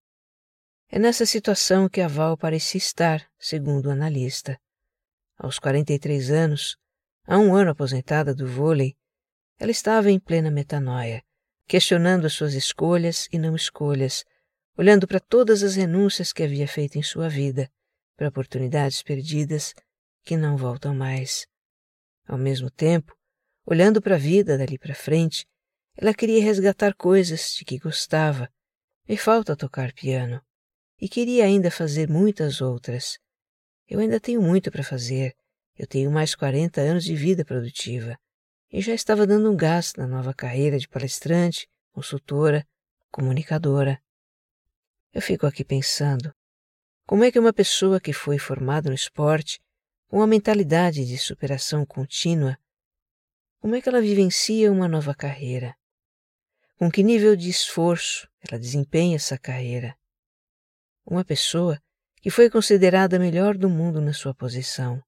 É 0.90 0.98
nessa 0.98 1.24
situação 1.24 1.88
que 1.88 2.02
a 2.02 2.08
Val 2.08 2.36
parecia 2.36 2.80
estar, 2.80 3.30
segundo 3.38 3.86
o 3.86 3.92
analista. 3.92 4.60
Aos 5.38 5.60
43 5.60 6.32
anos, 6.32 6.76
há 7.28 7.38
um 7.38 7.56
ano 7.56 7.70
aposentada 7.70 8.34
do 8.34 8.48
vôlei, 8.48 8.96
ela 9.60 9.70
estava 9.70 10.10
em 10.10 10.20
plena 10.20 10.50
metanoia, 10.50 11.22
questionando 11.68 12.26
as 12.26 12.34
suas 12.34 12.56
escolhas 12.56 13.28
e 13.32 13.38
não 13.38 13.56
escolhas, 13.56 14.26
olhando 14.76 15.08
para 15.08 15.20
todas 15.20 15.62
as 15.62 15.76
renúncias 15.76 16.34
que 16.34 16.42
havia 16.42 16.68
feito 16.68 16.98
em 16.98 17.04
sua 17.04 17.30
vida, 17.30 17.70
para 18.18 18.30
oportunidades 18.30 19.04
perdidas 19.04 19.76
que 20.24 20.36
não 20.36 20.58
voltam 20.58 20.96
mais. 20.96 21.46
Ao 22.28 22.38
mesmo 22.38 22.72
tempo, 22.72 23.19
Olhando 23.66 24.02
para 24.02 24.16
a 24.16 24.20
vida 24.20 24.58
dali 24.58 24.78
para 24.78 24.96
frente, 24.96 25.46
ela 25.96 26.14
queria 26.14 26.44
resgatar 26.44 26.94
coisas 26.96 27.54
de 27.58 27.66
que 27.66 27.78
gostava. 27.78 28.50
Me 29.08 29.18
falta 29.18 29.56
tocar 29.56 29.94
piano. 29.94 30.42
E 31.00 31.08
queria 31.08 31.46
ainda 31.46 31.70
fazer 31.70 32.10
muitas 32.10 32.62
outras. 32.62 33.20
Eu 33.88 34.00
ainda 34.00 34.20
tenho 34.20 34.42
muito 34.42 34.72
para 34.72 34.84
fazer. 34.84 35.36
Eu 35.78 35.88
tenho 35.88 36.12
mais 36.12 36.36
40 36.36 36.82
anos 36.82 37.04
de 37.04 37.16
vida 37.16 37.44
produtiva. 37.44 38.18
E 38.72 38.82
já 38.82 38.94
estava 38.94 39.26
dando 39.26 39.52
um 39.52 39.56
gás 39.56 39.94
na 39.98 40.06
nova 40.06 40.34
carreira 40.34 40.78
de 40.78 40.88
palestrante, 40.88 41.68
consultora, 41.92 42.68
comunicadora. 43.12 44.02
Eu 45.14 45.22
fico 45.22 45.48
aqui 45.48 45.64
pensando: 45.64 46.34
como 47.06 47.24
é 47.24 47.32
que 47.32 47.40
uma 47.40 47.52
pessoa 47.52 48.00
que 48.00 48.14
foi 48.14 48.38
formada 48.38 48.90
no 48.90 48.96
esporte, 48.96 49.60
com 50.08 50.18
uma 50.18 50.28
mentalidade 50.28 51.06
de 51.06 51.18
superação 51.18 51.86
contínua, 51.86 52.58
como 53.60 53.76
é 53.76 53.82
que 53.82 53.90
ela 53.90 54.02
vivencia 54.02 54.72
uma 54.72 54.88
nova 54.88 55.14
carreira? 55.14 55.76
Com 56.78 56.90
que 56.90 57.04
nível 57.04 57.36
de 57.36 57.50
esforço 57.50 58.26
ela 58.40 58.58
desempenha 58.58 59.18
essa 59.18 59.38
carreira? 59.38 59.98
Uma 61.06 61.26
pessoa 61.26 61.78
que 62.22 62.30
foi 62.30 62.50
considerada 62.50 63.18
a 63.18 63.20
melhor 63.20 63.58
do 63.58 63.70
mundo 63.70 64.00
na 64.00 64.14
sua 64.14 64.34
posição. 64.34 65.04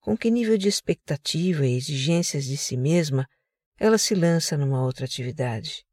Com 0.00 0.16
que 0.16 0.32
nível 0.32 0.58
de 0.58 0.66
expectativa 0.66 1.64
e 1.64 1.76
exigências 1.76 2.44
de 2.44 2.56
si 2.56 2.76
mesma 2.76 3.24
ela 3.78 3.98
se 3.98 4.16
lança 4.16 4.56
numa 4.56 4.82
outra 4.84 5.04
atividade? 5.04 5.84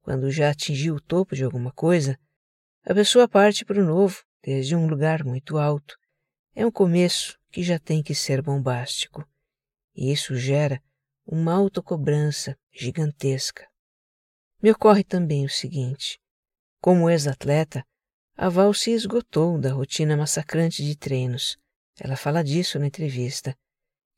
Quando 0.00 0.30
já 0.30 0.50
atingiu 0.50 0.94
o 0.94 1.00
topo 1.00 1.34
de 1.34 1.42
alguma 1.42 1.72
coisa, 1.72 2.16
a 2.84 2.94
pessoa 2.94 3.28
parte 3.28 3.64
para 3.64 3.80
o 3.80 3.84
novo, 3.84 4.22
desde 4.44 4.76
um 4.76 4.86
lugar 4.86 5.24
muito 5.24 5.58
alto. 5.58 5.96
É 6.54 6.64
um 6.64 6.70
começo 6.70 7.36
que 7.50 7.64
já 7.64 7.80
tem 7.80 8.00
que 8.00 8.14
ser 8.14 8.40
bombástico 8.40 9.28
e 9.96 10.12
isso 10.12 10.36
gera 10.36 10.82
uma 11.24 11.54
autocobrança 11.54 12.56
gigantesca. 12.72 13.66
Me 14.62 14.70
ocorre 14.70 15.02
também 15.02 15.44
o 15.44 15.50
seguinte: 15.50 16.20
como 16.80 17.10
ex-atleta, 17.10 17.84
a 18.36 18.48
Val 18.48 18.72
se 18.74 18.90
esgotou 18.90 19.58
da 19.58 19.72
rotina 19.72 20.16
massacrante 20.16 20.84
de 20.84 20.96
treinos. 20.96 21.56
Ela 21.98 22.16
fala 22.16 22.44
disso 22.44 22.78
na 22.78 22.86
entrevista. 22.86 23.56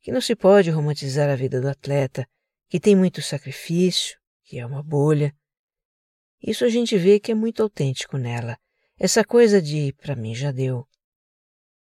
Que 0.00 0.10
não 0.10 0.20
se 0.20 0.34
pode 0.34 0.70
romantizar 0.70 1.28
a 1.28 1.36
vida 1.36 1.60
do 1.60 1.68
atleta, 1.68 2.26
que 2.68 2.80
tem 2.80 2.96
muito 2.96 3.22
sacrifício, 3.22 4.18
que 4.44 4.58
é 4.58 4.66
uma 4.66 4.82
bolha. 4.82 5.34
Isso 6.42 6.64
a 6.64 6.68
gente 6.68 6.96
vê 6.96 7.18
que 7.18 7.32
é 7.32 7.34
muito 7.34 7.62
autêntico 7.62 8.16
nela. 8.16 8.58
Essa 8.98 9.24
coisa 9.24 9.62
de 9.62 9.92
para 9.94 10.16
mim 10.16 10.34
já 10.34 10.50
deu. 10.50 10.86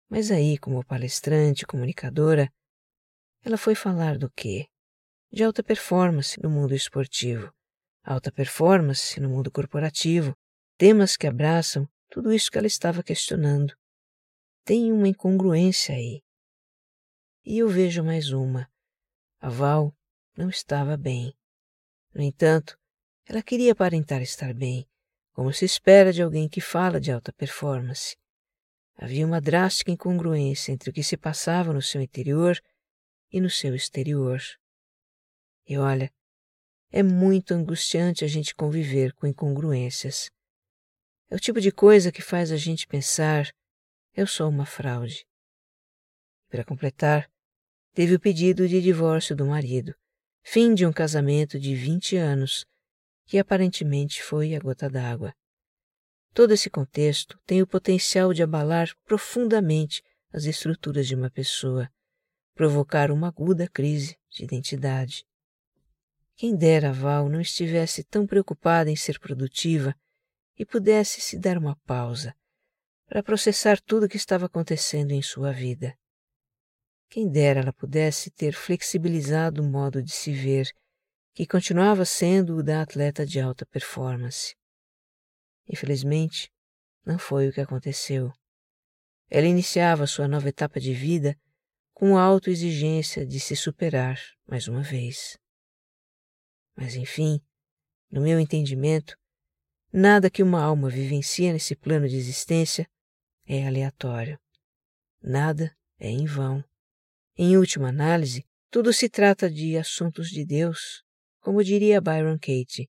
Mas 0.08 0.30
aí, 0.30 0.58
como 0.58 0.84
palestrante, 0.84 1.66
comunicadora, 1.66 2.52
ela 3.42 3.56
foi 3.56 3.74
falar 3.74 4.18
do 4.18 4.30
quê? 4.30 4.66
De 5.32 5.42
alta 5.42 5.62
performance 5.62 6.40
no 6.42 6.50
mundo 6.50 6.74
esportivo, 6.74 7.52
alta 8.02 8.30
performance 8.30 9.18
no 9.20 9.28
mundo 9.28 9.50
corporativo, 9.50 10.36
temas 10.76 11.16
que 11.16 11.26
abraçam 11.26 11.88
tudo 12.10 12.32
isso 12.32 12.50
que 12.50 12.58
ela 12.58 12.66
estava 12.66 13.02
questionando. 13.02 13.74
Tem 14.64 14.92
uma 14.92 15.08
incongruência 15.08 15.94
aí. 15.94 16.22
E 17.44 17.58
eu 17.58 17.68
vejo 17.68 18.02
mais 18.04 18.30
uma. 18.30 18.70
A 19.40 19.48
Val 19.48 19.94
não 20.36 20.50
estava 20.50 20.96
bem. 20.96 21.34
No 22.14 22.22
entanto, 22.22 22.78
Ela 23.26 23.44
queria 23.44 23.70
aparentar 23.70 24.20
estar 24.22 24.52
bem, 24.52 24.84
como 25.32 25.52
se 25.52 25.64
espera 25.64 26.12
de 26.12 26.20
alguém 26.20 26.48
que 26.48 26.60
fala 26.60 27.00
de 27.00 27.12
alta 27.12 27.32
performance. 27.32 28.16
Havia 28.96 29.24
uma 29.24 29.40
drástica 29.40 29.92
incongruência 29.92 30.72
entre 30.72 30.90
o 30.90 30.92
que 30.92 31.04
se 31.04 31.16
passava 31.16 31.72
no 31.72 31.80
seu 31.80 32.02
interior 32.02 32.60
e 33.32 33.40
no 33.40 33.50
seu 33.50 33.74
exterior. 33.74 34.40
E 35.66 35.78
olha, 35.78 36.12
é 36.90 37.02
muito 37.02 37.54
angustiante 37.54 38.24
a 38.24 38.28
gente 38.28 38.54
conviver 38.54 39.12
com 39.14 39.26
incongruências. 39.26 40.30
É 41.28 41.36
o 41.36 41.38
tipo 41.38 41.60
de 41.60 41.70
coisa 41.70 42.10
que 42.10 42.20
faz 42.20 42.50
a 42.50 42.56
gente 42.56 42.86
pensar: 42.86 43.52
eu 44.16 44.26
sou 44.26 44.48
uma 44.48 44.66
fraude. 44.66 45.24
Para 46.48 46.64
completar, 46.64 47.30
teve 47.94 48.16
o 48.16 48.20
pedido 48.20 48.68
de 48.68 48.80
divórcio 48.80 49.36
do 49.36 49.46
marido, 49.46 49.94
fim 50.42 50.74
de 50.74 50.84
um 50.84 50.92
casamento 50.92 51.60
de 51.60 51.76
20 51.76 52.16
anos, 52.16 52.66
que 53.24 53.38
aparentemente 53.38 54.20
foi 54.20 54.56
a 54.56 54.58
gota 54.58 54.90
d'água. 54.90 55.32
Todo 56.34 56.52
esse 56.52 56.68
contexto 56.68 57.38
tem 57.46 57.62
o 57.62 57.66
potencial 57.66 58.32
de 58.32 58.42
abalar 58.42 58.92
profundamente 59.04 60.02
as 60.32 60.44
estruturas 60.44 61.06
de 61.06 61.14
uma 61.14 61.30
pessoa, 61.30 61.88
provocar 62.54 63.10
uma 63.10 63.28
aguda 63.28 63.68
crise 63.68 64.16
de 64.28 64.44
identidade. 64.44 65.24
Quem 66.36 66.56
dera 66.56 66.92
Val 66.92 67.28
não 67.28 67.40
estivesse 67.40 68.02
tão 68.04 68.26
preocupada 68.26 68.90
em 68.90 68.96
ser 68.96 69.18
produtiva 69.18 69.94
e 70.58 70.64
pudesse 70.64 71.20
se 71.20 71.38
dar 71.38 71.58
uma 71.58 71.76
pausa 71.84 72.34
para 73.06 73.22
processar 73.22 73.80
tudo 73.80 74.06
o 74.06 74.08
que 74.08 74.16
estava 74.16 74.46
acontecendo 74.46 75.10
em 75.10 75.20
sua 75.20 75.52
vida. 75.52 75.96
Quem 77.08 77.28
dera 77.28 77.60
ela 77.60 77.72
pudesse 77.72 78.30
ter 78.30 78.52
flexibilizado 78.52 79.60
o 79.62 79.68
modo 79.68 80.00
de 80.00 80.12
se 80.12 80.32
ver, 80.32 80.70
que 81.34 81.44
continuava 81.44 82.04
sendo 82.04 82.56
o 82.56 82.62
da 82.62 82.82
atleta 82.82 83.26
de 83.26 83.40
alta 83.40 83.66
performance. 83.66 84.54
Infelizmente, 85.68 86.52
não 87.04 87.18
foi 87.18 87.48
o 87.48 87.52
que 87.52 87.60
aconteceu. 87.60 88.32
Ela 89.28 89.46
iniciava 89.46 90.06
sua 90.06 90.28
nova 90.28 90.48
etapa 90.48 90.78
de 90.78 90.94
vida 90.94 91.36
com 92.00 92.16
autoexigência 92.16 93.26
de 93.26 93.38
se 93.38 93.54
superar 93.54 94.18
mais 94.48 94.66
uma 94.66 94.80
vez. 94.80 95.36
Mas 96.74 96.94
enfim, 96.94 97.38
no 98.10 98.22
meu 98.22 98.40
entendimento, 98.40 99.14
nada 99.92 100.30
que 100.30 100.42
uma 100.42 100.62
alma 100.62 100.88
vivencia 100.88 101.52
nesse 101.52 101.76
plano 101.76 102.08
de 102.08 102.16
existência 102.16 102.88
é 103.46 103.66
aleatório. 103.66 104.40
Nada 105.20 105.76
é 105.98 106.08
em 106.08 106.24
vão. 106.24 106.64
Em 107.36 107.58
última 107.58 107.90
análise, 107.90 108.46
tudo 108.70 108.94
se 108.94 109.06
trata 109.06 109.50
de 109.50 109.76
assuntos 109.76 110.30
de 110.30 110.42
Deus, 110.42 111.04
como 111.38 111.62
diria 111.62 112.00
Byron 112.00 112.38
Katie, 112.38 112.88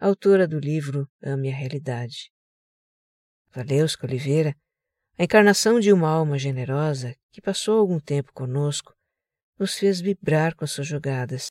autora 0.00 0.48
do 0.48 0.58
livro 0.58 1.08
Ame 1.22 1.52
a 1.52 1.54
Realidade. 1.54 2.32
Valeuska 3.52 4.04
Oliveira, 4.04 4.52
a 5.16 5.22
encarnação 5.22 5.78
de 5.78 5.92
uma 5.92 6.08
alma 6.08 6.36
generosa 6.36 7.14
que 7.30 7.40
passou 7.40 7.78
algum 7.78 8.00
tempo 8.00 8.32
conosco, 8.32 8.94
nos 9.58 9.76
fez 9.76 10.00
vibrar 10.00 10.54
com 10.54 10.66
suas 10.66 10.86
jogadas, 10.86 11.48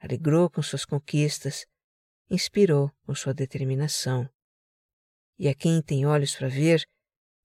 alegrou 0.00 0.48
com 0.48 0.62
suas 0.62 0.84
conquistas, 0.84 1.66
inspirou 2.30 2.90
com 3.04 3.14
sua 3.14 3.34
determinação. 3.34 4.28
E 5.38 5.48
a 5.48 5.54
quem 5.54 5.82
tem 5.82 6.06
olhos 6.06 6.34
para 6.34 6.48
ver, 6.48 6.84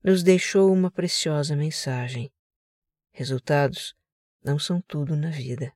nos 0.02 0.22
deixou 0.22 0.72
uma 0.72 0.90
preciosa 0.90 1.56
mensagem. 1.56 2.30
Resultados 3.12 3.94
não 4.42 4.58
são 4.58 4.80
tudo 4.80 5.16
na 5.16 5.30
vida. 5.30 5.72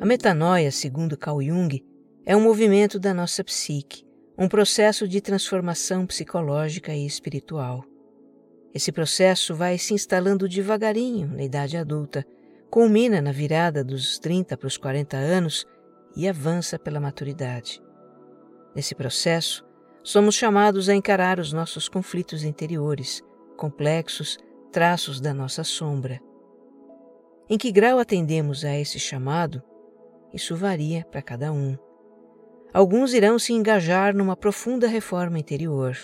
A 0.00 0.06
metanoia, 0.06 0.70
segundo 0.70 1.18
Carl 1.18 1.42
Jung, 1.42 1.84
é 2.28 2.36
um 2.36 2.42
movimento 2.42 3.00
da 3.00 3.14
nossa 3.14 3.42
psique, 3.42 4.04
um 4.36 4.46
processo 4.46 5.08
de 5.08 5.18
transformação 5.18 6.04
psicológica 6.04 6.92
e 6.92 7.06
espiritual. 7.06 7.82
Esse 8.74 8.92
processo 8.92 9.54
vai 9.54 9.78
se 9.78 9.94
instalando 9.94 10.46
devagarinho 10.46 11.26
na 11.28 11.42
idade 11.42 11.78
adulta, 11.78 12.26
culmina 12.70 13.22
na 13.22 13.32
virada 13.32 13.82
dos 13.82 14.18
30 14.18 14.58
para 14.58 14.66
os 14.66 14.76
40 14.76 15.16
anos 15.16 15.64
e 16.14 16.28
avança 16.28 16.78
pela 16.78 17.00
maturidade. 17.00 17.80
Nesse 18.76 18.94
processo, 18.94 19.64
somos 20.04 20.34
chamados 20.34 20.90
a 20.90 20.94
encarar 20.94 21.40
os 21.40 21.50
nossos 21.50 21.88
conflitos 21.88 22.44
interiores, 22.44 23.22
complexos, 23.56 24.36
traços 24.70 25.18
da 25.18 25.32
nossa 25.32 25.64
sombra. 25.64 26.20
Em 27.48 27.56
que 27.56 27.72
grau 27.72 27.98
atendemos 27.98 28.66
a 28.66 28.78
esse 28.78 28.98
chamado? 28.98 29.62
Isso 30.30 30.54
varia 30.54 31.06
para 31.10 31.22
cada 31.22 31.50
um. 31.50 31.87
Alguns 32.72 33.14
irão 33.14 33.38
se 33.38 33.52
engajar 33.52 34.14
numa 34.14 34.36
profunda 34.36 34.86
reforma 34.86 35.38
interior. 35.38 35.96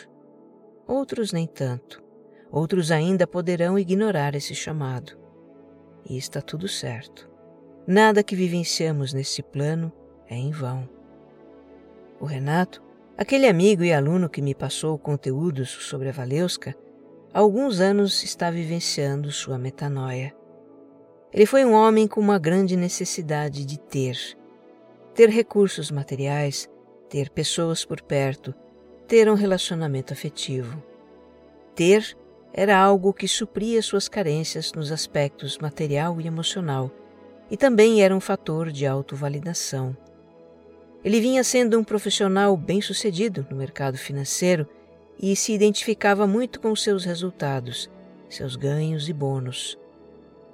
Outros 0.87 1.33
nem 1.33 1.47
tanto. 1.47 2.03
Outros 2.51 2.91
ainda 2.91 3.27
poderão 3.27 3.79
ignorar 3.79 4.35
esse 4.35 4.55
chamado 4.55 5.25
e 6.09 6.17
está 6.17 6.41
tudo 6.41 6.69
certo. 6.69 7.29
Nada 7.87 8.23
que 8.23 8.37
vivenciamos 8.37 9.13
nesse 9.13 9.43
plano 9.43 9.93
é 10.29 10.35
em 10.35 10.51
vão. 10.51 10.89
O 12.21 12.25
Renato, 12.25 12.83
aquele 13.17 13.47
amigo 13.47 13.83
e 13.83 13.93
aluno 13.93 14.29
que 14.29 14.43
me 14.43 14.55
passou 14.55 14.99
conteúdos 14.99 15.71
sobre 15.71 16.09
a 16.09 16.13
Valeuska, 16.13 16.75
há 17.33 17.39
alguns 17.39 17.81
anos 17.81 18.23
está 18.23 18.51
vivenciando 18.51 19.31
sua 19.31 19.59
metanoia. 19.59 20.35
Ele 21.33 21.47
foi 21.47 21.65
um 21.65 21.73
homem 21.73 22.07
com 22.07 22.21
uma 22.21 22.39
grande 22.39 22.77
necessidade 22.77 23.65
de 23.65 23.79
ter. 23.79 24.17
Ter 25.15 25.31
recursos 25.31 25.91
materiais, 25.91 26.69
ter 27.09 27.31
pessoas 27.31 27.85
por 27.85 28.03
perto, 28.03 28.53
ter 29.07 29.31
um 29.31 29.35
relacionamento 29.35 30.13
afetivo. 30.13 30.83
Ter 31.75 32.17
era 32.53 32.77
algo 32.77 33.13
que 33.13 33.29
supria 33.29 33.81
suas 33.81 34.09
carências 34.09 34.73
nos 34.73 34.91
aspectos 34.91 35.59
material 35.59 36.21
e 36.21 36.27
emocional 36.27 36.91
e 37.51 37.57
também 37.57 38.03
era 38.03 38.15
um 38.15 38.21
fator 38.21 38.73
de 38.73 38.87
autovalidação. 38.87 39.97
Ele 41.05 41.21
vinha 41.21 41.45
sendo 41.45 41.79
um 41.79 41.85
profissional 41.85 42.57
bem-sucedido 42.57 43.47
no 43.51 43.57
mercado 43.57 43.99
financeiro 43.99 44.67
e 45.21 45.37
se 45.37 45.53
identificava 45.53 46.27
muito 46.27 46.61
com 46.61 46.75
seus 46.75 47.05
resultados, 47.05 47.91
seus 48.29 48.57
ganhos 48.57 49.09
e 49.09 49.13
bônus. 49.13 49.79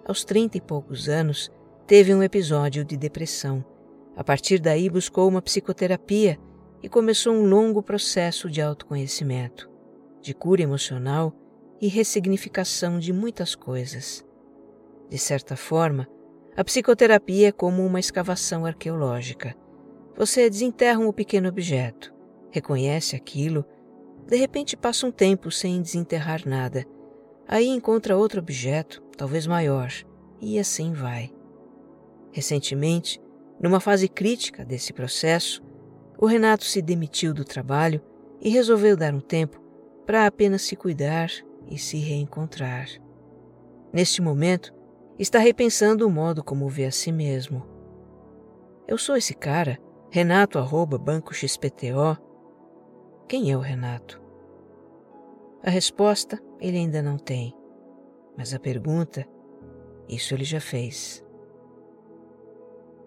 Aos 0.05 0.25
trinta 0.25 0.59
e 0.59 0.61
poucos 0.61 1.09
anos, 1.09 1.51
teve 1.87 2.15
um 2.15 2.23
episódio 2.23 2.85
de 2.85 2.97
depressão. 2.97 3.65
A 4.21 4.23
partir 4.23 4.59
daí, 4.59 4.91
buscou 4.91 5.27
uma 5.27 5.41
psicoterapia 5.41 6.39
e 6.83 6.91
começou 6.91 7.33
um 7.33 7.49
longo 7.49 7.83
processo 7.83 8.51
de 8.51 8.61
autoconhecimento, 8.61 9.67
de 10.21 10.35
cura 10.35 10.61
emocional 10.61 11.33
e 11.81 11.89
ressignificação 11.89 12.99
de 12.99 13.15
muitas 13.15 13.55
coisas. 13.55 14.23
De 15.09 15.17
certa 15.17 15.57
forma, 15.57 16.07
a 16.55 16.63
psicoterapia 16.63 17.49
é 17.49 17.53
como 17.53 17.83
uma 17.83 17.99
escavação 17.99 18.67
arqueológica. 18.67 19.57
Você 20.15 20.51
desenterra 20.51 20.99
um 20.99 21.13
pequeno 21.13 21.49
objeto, 21.49 22.13
reconhece 22.51 23.17
aquilo, 23.17 23.65
de 24.27 24.37
repente 24.37 24.77
passa 24.77 25.07
um 25.07 25.11
tempo 25.11 25.51
sem 25.51 25.81
desenterrar 25.81 26.47
nada. 26.47 26.85
Aí 27.49 27.69
encontra 27.69 28.19
outro 28.19 28.41
objeto, 28.41 29.03
talvez 29.17 29.47
maior, 29.47 29.91
e 30.43 30.59
assim 30.59 30.93
vai. 30.93 31.33
Recentemente, 32.33 33.19
numa 33.61 33.79
fase 33.79 34.09
crítica 34.09 34.65
desse 34.65 34.93
processo, 34.93 35.63
o 36.19 36.27
Renato 36.27 36.65
se 36.65 36.81
demitiu 36.81 37.35
do 37.35 37.45
trabalho 37.45 38.01
e 38.41 38.49
resolveu 38.49 38.97
dar 38.97 39.15
um 39.15 39.21
tempo 39.21 39.61
para 40.07 40.27
apenas 40.27 40.63
se 40.63 40.75
cuidar 40.75 41.31
e 41.69 41.79
se 41.79 41.99
reencontrar. 41.99 42.89
Neste 43.93 44.23
momento, 44.23 44.73
está 45.19 45.39
repensando 45.39 46.07
o 46.07 46.11
modo 46.11 46.43
como 46.43 46.69
vê 46.69 46.87
a 46.87 46.91
si 46.91 47.13
mesmo. 47.13 47.67
Eu 48.89 48.97
sou 48.97 49.17
esse 49.17 49.35
cara, 49.35 49.79
Renato 50.11 50.59
arroba 50.59 50.99
Banco 50.99 51.35
XPTO. 51.35 52.17
Quem 53.29 53.53
é 53.53 53.57
o 53.57 53.61
Renato? 53.61 54.21
A 55.63 55.71
resposta 55.71 56.43
ele 56.59 56.79
ainda 56.79 57.03
não 57.03 57.19
tem, 57.19 57.55
mas 58.37 58.55
a 58.55 58.59
pergunta, 58.59 59.27
isso 60.09 60.35
ele 60.35 60.45
já 60.45 60.61
fez. 60.61 61.23